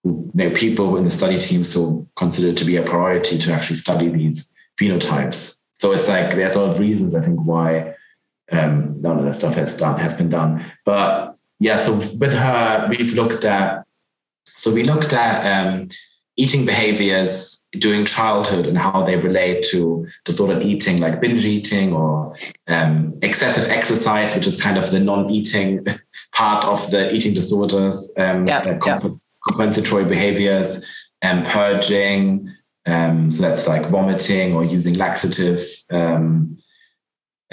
[0.03, 3.77] you know, people in the study team still consider to be a priority to actually
[3.77, 5.59] study these phenotypes.
[5.73, 7.95] So it's like there's a lot of reasons I think why
[8.51, 10.63] um, none of that stuff has done has been done.
[10.85, 13.83] But yeah, so with her, we've looked at
[14.45, 15.89] so we looked at um,
[16.37, 22.35] eating behaviors during childhood and how they relate to disordered eating, like binge eating or
[22.67, 25.85] um, excessive exercise, which is kind of the non-eating
[26.33, 28.11] part of the eating disorders.
[28.17, 30.85] Um, Yeah, uh, comp- compensatory behaviors
[31.21, 32.49] and purging.
[32.85, 36.57] Um, so that's like vomiting or using laxatives, um,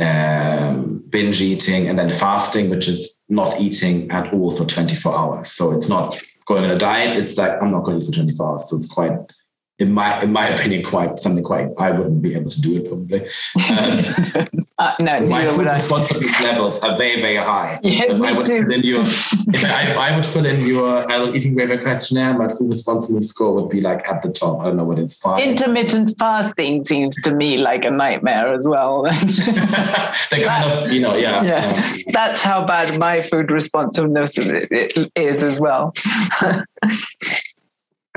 [0.00, 5.48] um, binge eating, and then fasting, which is not eating at all for 24 hours.
[5.50, 7.16] So it's not going on a diet.
[7.16, 8.70] It's like I'm not going to eat for 24 hours.
[8.70, 9.12] So it's quite,
[9.78, 11.68] in my in my opinion, quite something quite.
[11.78, 13.28] I wouldn't be able to do it probably.
[13.68, 14.44] Um,
[14.80, 15.74] Uh, no, my food I.
[15.74, 17.80] responsiveness levels are very, very high.
[17.88, 18.62] Yes, if I me would too.
[18.62, 22.32] fill in your, if I, if I would fill in your adult eating behavior questionnaire,
[22.34, 24.60] my food responsiveness score would be like at the top.
[24.60, 25.40] I don't know what it's five.
[25.42, 29.02] Intermittent fasting seems to me like a nightmare as well.
[30.30, 31.42] they kind of, you know, yeah.
[31.42, 31.66] Yeah.
[31.66, 35.92] um, That's how bad my food responsiveness is as well.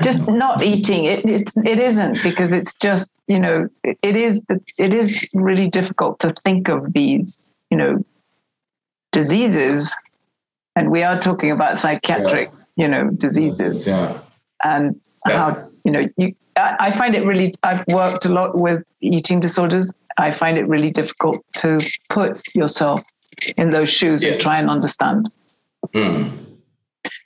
[0.02, 4.40] Just not eating it it's it isn't because it's just you know it, is
[4.78, 7.38] it is really difficult to think of these
[7.70, 8.04] you know
[9.12, 9.92] diseases
[10.76, 14.18] and we are talking about psychiatric you know diseases yeah.
[14.64, 15.38] and Yeah.
[15.38, 19.40] how you know you I, I find it really i've worked a lot with eating
[19.40, 21.78] disorders i find it really difficult to
[22.10, 23.02] put yourself
[23.56, 24.32] in those shoes Yeah.
[24.32, 25.30] and try and understand
[25.94, 26.28] Hmm.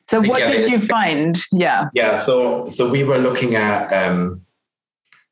[0.09, 4.43] So what yeah, did you find yeah Yeah, so so we were looking at um,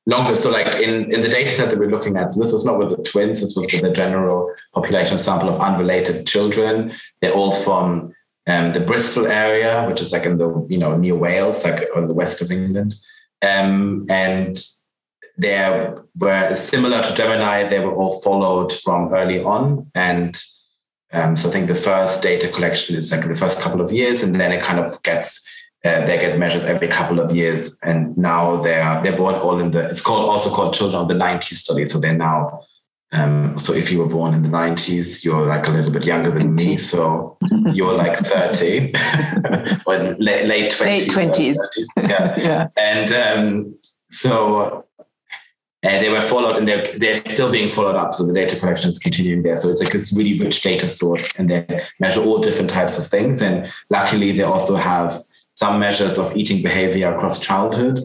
[0.07, 0.35] longer.
[0.35, 2.79] So like in in the data set that we're looking at, so this was not
[2.79, 3.41] with the twins.
[3.41, 6.93] This was with the general population sample of unrelated children.
[7.21, 8.13] They're all from
[8.47, 12.09] um, the Bristol area, which is like in the you know near Wales, like on
[12.09, 12.95] the west of England,
[13.43, 14.59] um, and
[15.39, 17.65] they were similar to Gemini.
[17.69, 20.37] They were all followed from early on, and
[21.15, 24.23] um, so I think the first data collection is like the first couple of years,
[24.23, 25.49] and then it kind of gets
[25.85, 29.61] uh, they get measures every couple of years, and now they are they're born all
[29.61, 29.89] in the.
[29.89, 31.87] It's called also called Children of the '90s study.
[31.87, 32.61] So they're now.
[33.13, 36.33] Um, so if you were born in the '90s, you're like a little bit younger
[36.33, 36.79] than me.
[36.79, 37.39] So
[37.73, 38.95] you're like 30
[39.87, 41.15] or late late 20s.
[41.15, 41.57] Late 20s.
[41.97, 43.79] Yeah yeah and um,
[44.11, 44.87] so
[45.85, 48.91] uh, they were followed and they're, they're still being followed up so the data collection
[48.91, 52.39] is continuing there so it's like this really rich data source and they measure all
[52.39, 55.19] different types of things and luckily they also have
[55.57, 58.01] some measures of eating behavior across childhood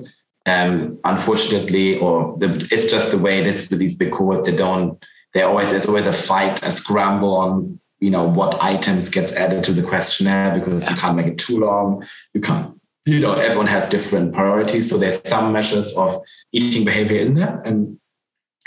[0.46, 4.50] um, unfortunately, or the, it's just the way it is with these big cohorts.
[4.50, 5.04] They don't.
[5.34, 9.64] They always there's always a fight, a scramble on you know what items gets added
[9.66, 12.06] to the questionnaire because you can't make it too long.
[12.34, 12.79] You can't.
[13.10, 14.88] You know, everyone has different priorities.
[14.88, 18.00] So there's some measures of eating behavior in there, and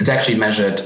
[0.00, 0.80] it's actually measured.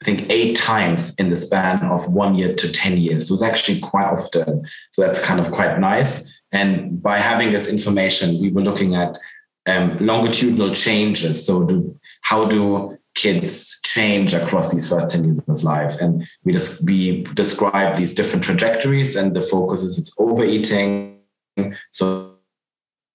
[0.00, 3.28] I think eight times in the span of one year to 10 years.
[3.28, 4.64] So it's actually quite often.
[4.92, 6.40] So that's kind of quite nice.
[6.52, 9.18] And by having this information, we were looking at
[9.66, 11.44] um, longitudinal changes.
[11.44, 16.00] So, do, how do kids change across these first 10 years of life?
[16.00, 21.20] And we just we describe these different trajectories, and the focus is it's overeating.
[21.90, 22.37] So,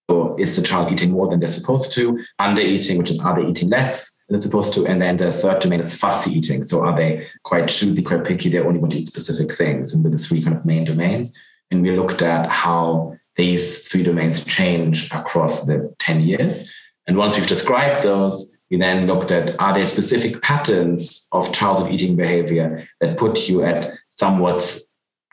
[0.09, 2.19] so is the child eating more than they're supposed to?
[2.39, 4.85] Under eating, which is are they eating less than they're supposed to?
[4.85, 6.61] And then the third domain is fussy eating.
[6.63, 8.49] So are they quite choosy, quite picky?
[8.49, 9.93] They only want to eat specific things.
[9.93, 11.33] And with the three kind of main domains.
[11.71, 16.71] And we looked at how these three domains change across the 10 years.
[17.07, 21.91] And once we've described those, we then looked at are there specific patterns of childhood
[21.91, 24.79] eating behavior that put you at somewhat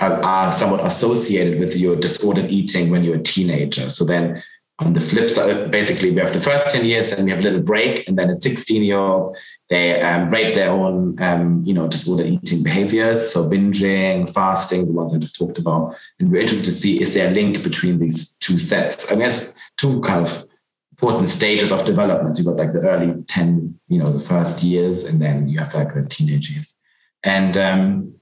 [0.01, 3.91] uh, are somewhat associated with your disordered eating when you're a teenager.
[3.91, 4.43] So then
[4.81, 7.43] on the flip side, basically we have the first 10 years and we have a
[7.43, 9.31] little break, and then at 16 year olds,
[9.68, 13.31] they um, rate their own, um, you know, disordered eating behaviors.
[13.31, 15.95] So binging, fasting, the ones I just talked about.
[16.18, 19.12] And we're interested to see is there a link between these two sets?
[19.12, 20.45] I guess two kind of
[20.93, 22.37] important stages of development.
[22.37, 25.72] You've got like the early 10, you know, the first years, and then you have
[25.72, 26.74] like the teenage years.
[27.22, 28.14] And um,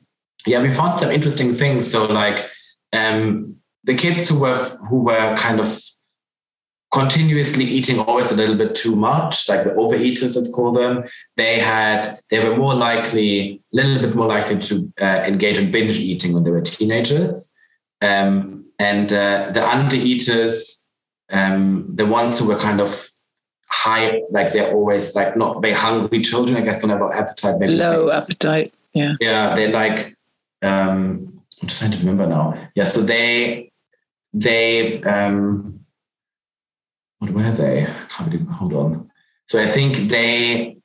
[0.46, 1.90] yeah, we found some interesting things.
[1.90, 2.44] So like
[2.92, 4.56] um, the kids who were
[4.90, 5.80] who were kind of
[6.91, 11.05] continuously eating always a little bit too much, like the overeaters, let's call them,
[11.36, 15.70] they had they were more likely, a little bit more likely to uh, engage in
[15.70, 17.53] binge eating when they were teenagers.
[18.01, 20.86] Um, and uh, the undereaters,
[21.30, 23.09] um, the ones who were kind of
[23.68, 27.59] high, like they're always like not very hungry children, I guess don't have appetite.
[27.59, 29.14] Maybe Low appetite, yeah.
[29.20, 30.16] Yeah, they're like,
[30.62, 32.70] um, I'm just trying to remember now.
[32.74, 33.72] Yeah, so they,
[34.32, 35.80] they, um,
[37.30, 37.86] what were they?
[38.52, 39.10] hold on.
[39.46, 40.78] So I think they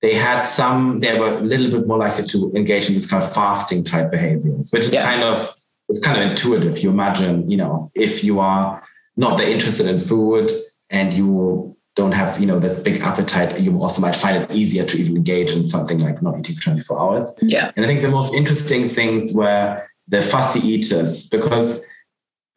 [0.00, 1.00] they had some.
[1.00, 4.10] They were a little bit more likely to engage in this kind of fasting type
[4.10, 5.04] behaviors, which is yeah.
[5.04, 5.54] kind of
[5.88, 6.78] it's kind of intuitive.
[6.78, 8.82] You imagine, you know, if you are
[9.16, 10.50] not that interested in food
[10.90, 14.84] and you don't have, you know, this big appetite, you also might find it easier
[14.84, 17.34] to even engage in something like not eating for 24 hours.
[17.42, 17.72] Yeah.
[17.74, 21.84] And I think the most interesting things were the fussy eaters because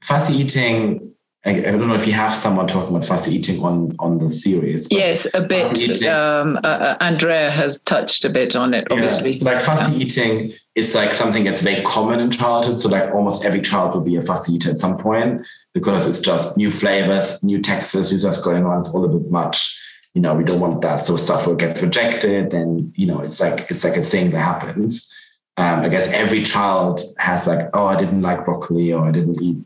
[0.04, 1.11] fussy eating
[1.44, 4.30] I, I, don't know if you have someone talking about fussy eating on on the
[4.30, 4.88] series.
[4.92, 6.04] Yes, a bit.
[6.04, 9.32] Um, uh, uh, Andrea has touched a bit on it, obviously.
[9.32, 9.38] Yeah.
[9.40, 10.06] So like fussy yeah.
[10.06, 12.80] eating is like something that's very common in childhood.
[12.80, 16.20] So like almost every child will be a fussy eater at some point because it's
[16.20, 18.82] just new flavors, new textures, is just going on.
[18.82, 19.80] It's all a bit much.
[20.14, 21.08] You know, we don't want that.
[21.08, 24.40] So stuff will get rejected, and you know, it's like it's like a thing that
[24.40, 25.12] happens.
[25.58, 29.42] Um, I guess every child has like, oh, I didn't like broccoli, or I didn't
[29.42, 29.58] eat.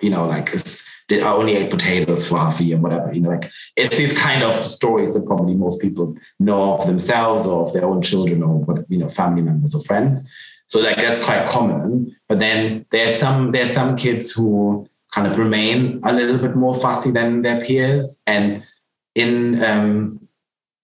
[0.00, 3.12] You know, like it's did I only ate potatoes for half year, whatever.
[3.12, 7.46] You know, like it's these kind of stories that probably most people know of themselves
[7.46, 10.22] or of their own children or what you know, family members or friends.
[10.66, 12.16] So like that's quite common.
[12.28, 16.76] But then there's some there's some kids who kind of remain a little bit more
[16.76, 18.22] fussy than their peers.
[18.28, 18.62] And
[19.16, 20.28] in um,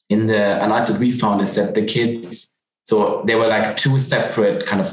[0.09, 2.53] in the analysis we found is that the kids,
[2.83, 4.93] so there were like two separate kind of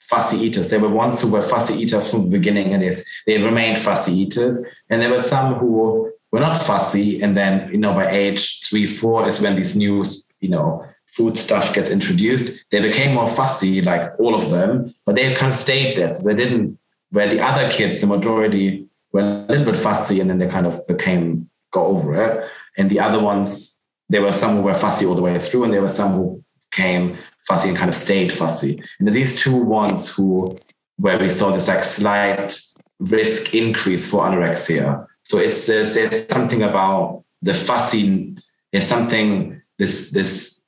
[0.00, 0.70] fussy eaters.
[0.70, 4.12] There were ones who were fussy eaters from the beginning, and yes, they remained fussy
[4.12, 4.60] eaters.
[4.88, 8.86] And there were some who were not fussy, and then you know by age three,
[8.86, 10.04] four is when these new
[10.40, 12.64] you know food stuff gets introduced.
[12.70, 16.12] They became more fussy, like all of them, but they kind of stayed there.
[16.12, 16.78] So they didn't.
[17.10, 20.66] Where the other kids, the majority, were a little bit fussy, and then they kind
[20.66, 22.48] of became got over it.
[22.76, 23.78] And the other ones,
[24.08, 26.44] there were some who were fussy all the way through, and there were some who
[26.70, 27.16] came
[27.46, 28.82] fussy and kind of stayed fussy.
[28.98, 30.56] And these two ones who
[30.98, 32.58] where we saw this like slight
[32.98, 35.06] risk increase for anorexia.
[35.24, 38.36] So it's there's, there's something about the fussy,
[38.72, 40.62] there's something this this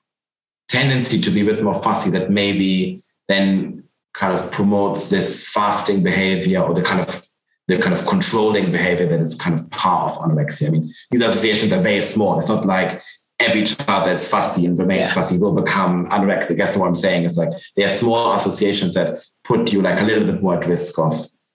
[0.68, 6.02] tendency to be a bit more fussy that maybe then kind of promotes this fasting
[6.02, 7.26] behavior or the kind of
[7.68, 10.68] the kind of controlling behavior that is kind of part of anorexia.
[10.68, 12.38] I mean, these associations are very small.
[12.38, 13.02] It's not like
[13.40, 15.14] every child that's fussy and remains yeah.
[15.14, 16.56] fussy will become anorexic.
[16.56, 17.24] That's what I'm saying.
[17.24, 20.66] It's like there are small associations that put you like a little bit more at
[20.66, 21.14] risk of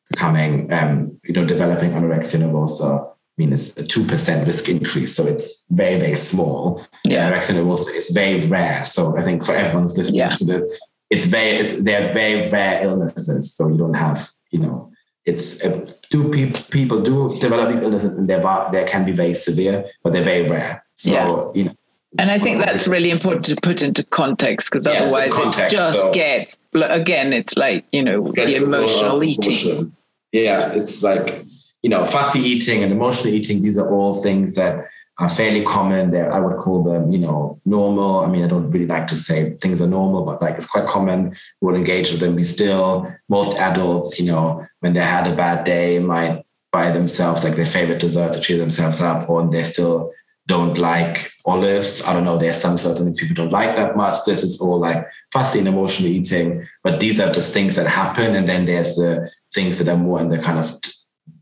[0.09, 3.09] becoming, um, you know, developing anorexia nervosa.
[3.09, 5.15] I mean, it's a 2% risk increase.
[5.15, 6.86] So it's very, very small.
[7.03, 7.31] Yeah.
[7.31, 8.86] Anorexia nervosa is very rare.
[8.86, 10.29] So I think for everyone's listening yeah.
[10.29, 10.63] to this,
[11.09, 13.53] it's very, it's, they're very rare illnesses.
[13.53, 14.91] So you don't have, you know,
[15.25, 19.34] it's uh, do pe- people do develop these illnesses and they're, they can be very
[19.34, 20.82] severe, but they're very rare.
[20.95, 21.59] So, yeah.
[21.59, 21.75] you know,
[22.17, 25.75] and I think that's really important to put into context because yeah, otherwise context, it
[25.75, 27.33] just so gets again.
[27.33, 29.95] It's like you know the emotional eating.
[30.31, 31.43] Yeah, it's like
[31.81, 33.63] you know fussy eating and emotional eating.
[33.63, 34.85] These are all things that
[35.19, 36.11] are fairly common.
[36.11, 38.19] There, I would call them you know normal.
[38.19, 40.85] I mean, I don't really like to say things are normal, but like it's quite
[40.85, 41.35] common.
[41.61, 42.35] We'll engage with them.
[42.35, 47.43] We still most adults, you know, when they had a bad day, might buy themselves
[47.43, 50.11] like their favorite dessert to cheer themselves up, or they're still
[50.47, 52.03] don't like olives.
[52.03, 54.19] I don't know, there's some certain things people don't like that much.
[54.25, 58.35] This is all like fussy and emotional eating, but these are just things that happen.
[58.35, 60.79] And then there's the things that are more in the kind of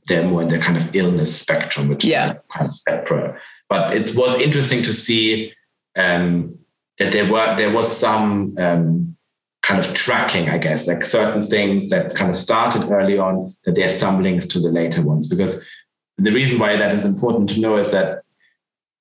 [0.08, 2.36] they're more in the kind of illness spectrum, which yeah.
[2.50, 3.40] kind of separate.
[3.70, 5.54] But it was interesting to see
[5.96, 6.58] um,
[6.98, 9.16] that there were there was some um,
[9.64, 13.76] kind of tracking, I guess, like certain things that kind of started early on, that
[13.76, 15.28] there's some links to the later ones.
[15.28, 15.66] Because
[16.18, 18.21] the reason why that is important to know is that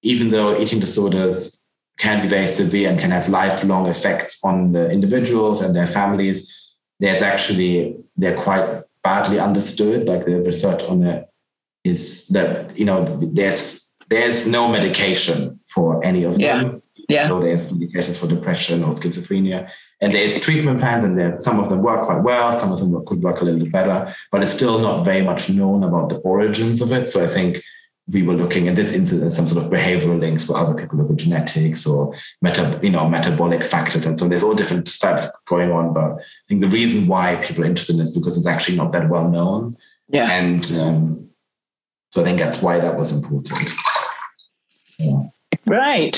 [0.02, 1.64] even though eating disorders
[1.98, 6.50] can be very severe and can have lifelong effects on the individuals and their families,
[6.98, 10.08] there's actually, they're quite badly understood.
[10.08, 11.28] Like the research on it
[11.84, 16.62] is that, you know, there's, there's no medication for any of yeah.
[16.62, 16.82] them.
[17.08, 17.28] Yeah.
[17.28, 19.70] So there's medications for depression or schizophrenia.
[20.00, 23.04] And there's treatment plans, and there, some of them work quite well, some of them
[23.04, 26.18] could work a little bit better, but it's still not very much known about the
[26.18, 27.10] origins of it.
[27.10, 27.62] So I think
[28.12, 31.10] we were looking in this instance some sort of behavioral links for other people look
[31.10, 34.06] at genetics or meta, you know, metabolic factors.
[34.06, 35.92] And so there's all different stuff going on.
[35.92, 38.92] But I think the reason why people are interested in this because it's actually not
[38.92, 39.76] that well known.
[40.08, 40.30] Yeah.
[40.30, 41.30] And um,
[42.10, 43.70] so I think that's why that was important.
[44.98, 45.22] Yeah.
[45.66, 46.12] Right.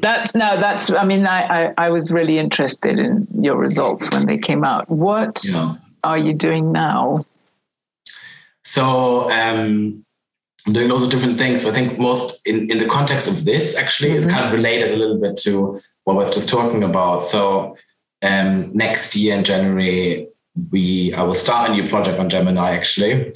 [0.00, 4.26] That's no, that's I mean, I, I, I was really interested in your results when
[4.26, 4.88] they came out.
[4.88, 5.74] What yeah.
[6.04, 7.24] are you doing now?
[8.62, 10.04] So um
[10.70, 11.64] doing lots of different things.
[11.64, 14.18] But I think most in, in the context of this actually mm-hmm.
[14.18, 17.24] is kind of related a little bit to what I was just talking about.
[17.24, 17.76] So
[18.22, 20.28] um, next year in January,
[20.70, 23.34] we I will start a new project on Gemini actually.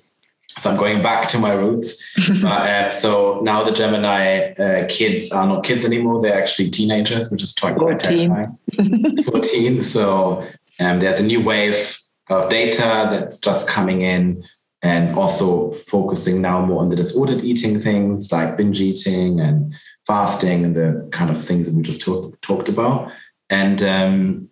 [0.59, 2.03] So I'm going back to my roots.
[2.45, 7.43] uh, so now the Gemini uh, kids are not kids anymore; they're actually teenagers, which
[7.43, 7.99] is quite 14.
[7.99, 9.17] terrifying.
[9.25, 9.83] 14.
[9.83, 10.47] So
[10.81, 11.99] um, there's a new wave
[12.29, 14.43] of data that's just coming in
[14.87, 19.75] and also focusing now more on the disordered eating things like binge eating and
[20.07, 23.11] fasting and the kind of things that we just talk, talked about.
[23.51, 24.49] And um,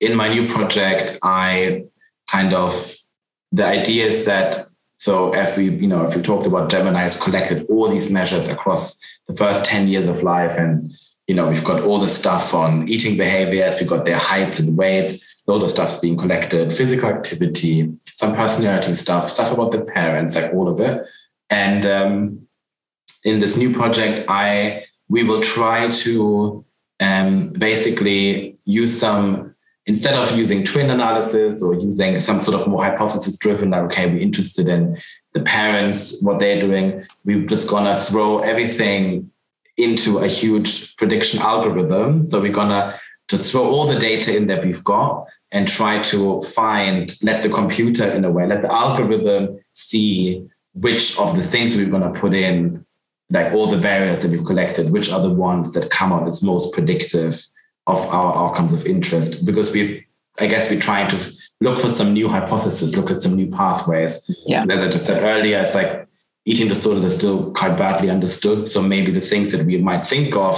[0.00, 1.86] in my new project, I
[2.30, 2.96] kind of
[3.50, 4.56] the idea is that
[4.92, 8.48] so if we you know if we talked about Gemini has collected all these measures
[8.48, 10.92] across the first 10 years of life and
[11.26, 14.76] you know we've got all the stuff on eating behaviors we've got their heights and
[14.76, 20.36] weights loads of stuff's being collected, physical activity, some personality stuff, stuff about the parents,
[20.36, 21.04] like all of it.
[21.50, 22.46] And um,
[23.24, 26.64] in this new project, I we will try to
[27.00, 29.54] um, basically use some
[29.86, 34.06] instead of using twin analysis or using some sort of more hypothesis driven, like okay,
[34.06, 34.96] we're interested in
[35.34, 37.04] the parents, what they're doing.
[37.24, 39.30] We're just gonna throw everything
[39.76, 42.24] into a huge prediction algorithm.
[42.24, 42.98] So we're gonna
[43.28, 47.48] to throw all the data in that we've got and try to find, let the
[47.48, 52.18] computer in a way, let the algorithm see which of the things we're going to
[52.18, 52.84] put in,
[53.30, 56.42] like all the variables that we've collected, which are the ones that come out as
[56.42, 57.40] most predictive
[57.86, 59.44] of our outcomes of interest.
[59.44, 60.04] Because we,
[60.38, 64.30] I guess, we're trying to look for some new hypotheses, look at some new pathways.
[64.46, 64.66] Yeah.
[64.68, 66.06] As I just said earlier, it's like
[66.44, 68.68] eating disorders are still quite badly understood.
[68.68, 70.56] So maybe the things that we might think of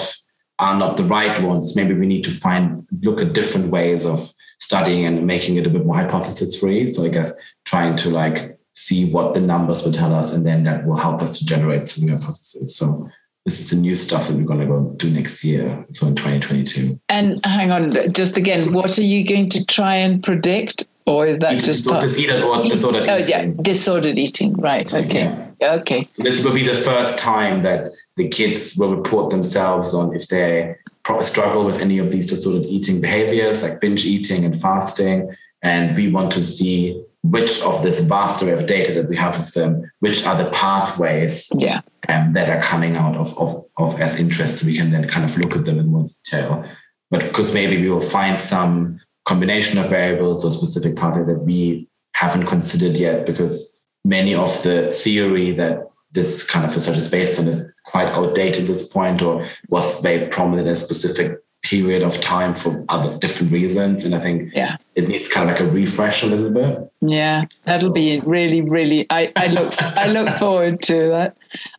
[0.59, 1.77] are not the right ones.
[1.77, 5.71] Maybe we need to find look at different ways of studying and making it a
[5.71, 6.87] bit more hypothesis free.
[6.87, 7.33] So I guess
[7.65, 11.23] trying to like see what the numbers will tell us, and then that will help
[11.23, 12.77] us to generate some hypotheses.
[12.77, 13.09] So
[13.45, 15.87] this is the new stuff that we're going to go do next year.
[15.93, 17.01] So in 2022.
[17.09, 20.87] And hang on, just again, what are you going to try and predict?
[21.07, 23.31] Or is that just disordered, or disordered oh, eating?
[23.31, 24.93] yeah, disordered eating, right?
[24.93, 25.75] Okay, yeah.
[25.75, 26.09] okay.
[26.11, 30.29] So this will be the first time that the kids will report themselves on if
[30.29, 30.77] they
[31.21, 35.31] struggle with any of these disordered eating behaviors like binge eating and fasting.
[35.62, 39.39] And we want to see which of this vast array of data that we have
[39.39, 41.81] of them, which are the pathways yeah.
[42.09, 44.59] um, that are coming out of, of, of as interest.
[44.59, 46.64] So we can then kind of look at them in more detail.
[47.11, 51.89] But because maybe we will find some combination of variables or specific pathways that we
[52.14, 57.39] haven't considered yet because many of the theory that this kind of research is based
[57.39, 62.03] on is quite outdated at this point or was very prominent in a specific period
[62.03, 64.05] of time for other different reasons.
[64.05, 64.76] And I think yeah.
[64.94, 66.92] it needs kind of like a refresh a little bit.
[67.01, 69.07] Yeah, that'll be really, really.
[69.09, 71.36] I, I look I look forward to that.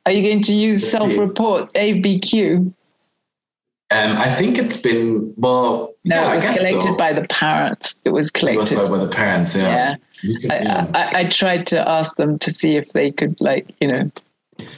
[0.07, 2.74] Are you going to use self-report ABQ?
[3.89, 5.93] Um, I think it's been well.
[6.03, 6.97] No, yeah, it was collected so.
[6.97, 7.95] by the parents.
[8.05, 9.55] It was collected it was by, by the parents.
[9.55, 9.95] Yeah.
[10.24, 10.39] Yeah.
[10.41, 10.91] Could, I, yeah.
[10.93, 14.11] I, I, tried to ask them to see if they could, like, you know,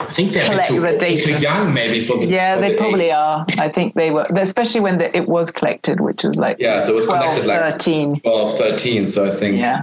[0.00, 3.12] I think they're too, too, young, maybe for the, Yeah, for they the probably age.
[3.12, 3.46] are.
[3.58, 6.92] I think they were, especially when the, it was collected, which was like yeah, so
[6.92, 8.20] it was 12, collected like 13.
[8.20, 9.06] 12, 13.
[9.06, 9.82] So I think yeah,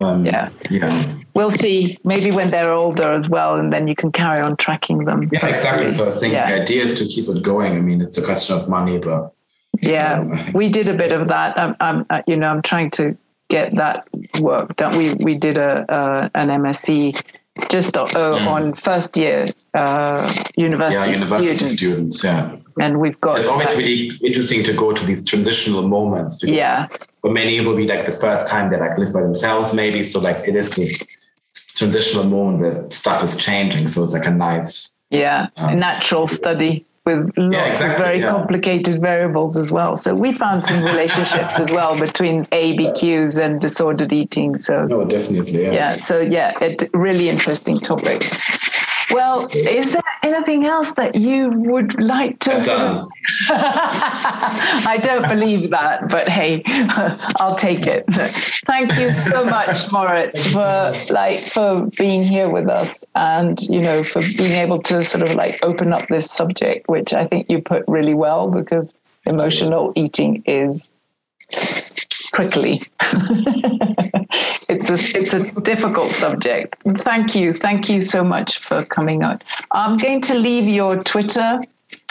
[0.00, 1.14] um, yeah, yeah.
[1.34, 1.98] We'll see.
[2.04, 5.28] Maybe when they're older as well, and then you can carry on tracking them.
[5.32, 5.92] Yeah, exactly.
[5.92, 6.48] So I think Yeah.
[6.56, 7.72] the idea is to keep it going.
[7.76, 9.32] I mean, it's a question of money, but
[9.80, 11.58] Yeah, Um, we did a bit of that.
[11.58, 13.16] I'm, I'm, uh, you know, I'm trying to
[13.48, 14.06] get that
[14.40, 14.96] work done.
[14.96, 17.22] We we did a uh, an MSc
[17.68, 18.04] just uh,
[18.48, 22.24] on first year uh, yeah, university, university students, students.
[22.24, 26.38] Yeah, and we've got it's always really interesting to go to these transitional moments.
[26.38, 26.88] because yeah,
[27.20, 30.02] for many it will be like the first time they like live by themselves maybe.
[30.02, 31.06] So like it is this
[31.52, 33.88] transitional moment where stuff is changing.
[33.88, 38.30] So it's like a nice yeah, Um, natural study with lots exactly, of very yeah.
[38.30, 39.96] complicated variables as well.
[39.96, 44.56] So we found some relationships as well between ABQs and disordered eating.
[44.58, 48.22] So no definitely yeah, yeah so yeah it really interesting topic
[49.12, 53.08] well is there anything else that you would like to I'm sort of- done.
[54.94, 56.62] i don't believe that but hey
[57.40, 58.04] i'll take it
[58.66, 64.02] thank you so much moritz for like for being here with us and you know
[64.04, 67.60] for being able to sort of like open up this subject which i think you
[67.60, 68.94] put really well because
[69.26, 70.88] emotional eating is
[72.32, 72.80] prickly.
[74.68, 76.76] it's a it's a difficult subject.
[77.00, 79.42] Thank you, thank you so much for coming out.
[79.70, 81.60] I'm going to leave your Twitter.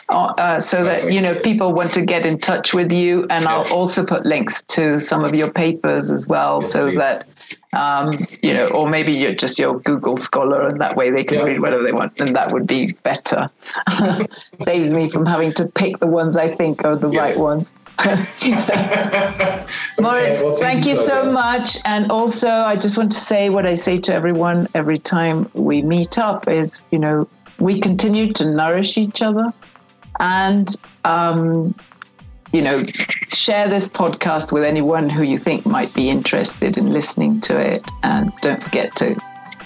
[0.10, 3.46] Uh, uh, so that you know people want to get in touch with you and
[3.46, 6.98] i'll also put links to some of your papers as well Yes, so please.
[6.98, 7.28] that
[7.74, 11.38] um, you know or maybe you're just your google scholar and that way they can
[11.38, 11.44] Yeah.
[11.46, 13.50] read whatever they want and that would be better
[14.64, 17.22] saves me from having to pick the ones i think are the Yes.
[17.22, 17.70] right ones
[20.00, 21.32] Moritz, Okay, well, thank you for so that.
[21.32, 21.78] much.
[21.86, 25.82] And also, I just want to say what I say to everyone every time we
[25.82, 27.28] meet up is, you know,
[27.60, 29.54] we continue to nourish each other
[30.20, 30.76] and,
[31.06, 31.76] um,
[32.52, 32.82] you know,
[33.30, 37.86] share this podcast with anyone who you think might be interested in listening to it.
[38.04, 39.16] And don't forget to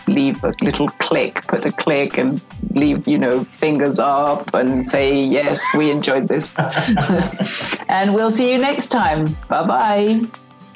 [0.07, 2.41] leave a little click, put a click and
[2.71, 6.53] leave, you know, fingers up and say, yes, we enjoyed this.
[7.89, 9.35] and we'll see you next time.
[9.49, 10.21] Bye bye.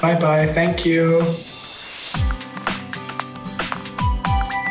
[0.01, 1.21] bye bye thank you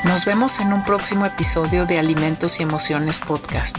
[0.04, 3.76] Nos vemos en un próximo episodio de Alimentos y Emociones Podcast.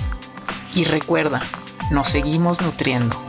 [0.75, 1.41] Y recuerda,
[1.89, 3.28] nos seguimos nutriendo.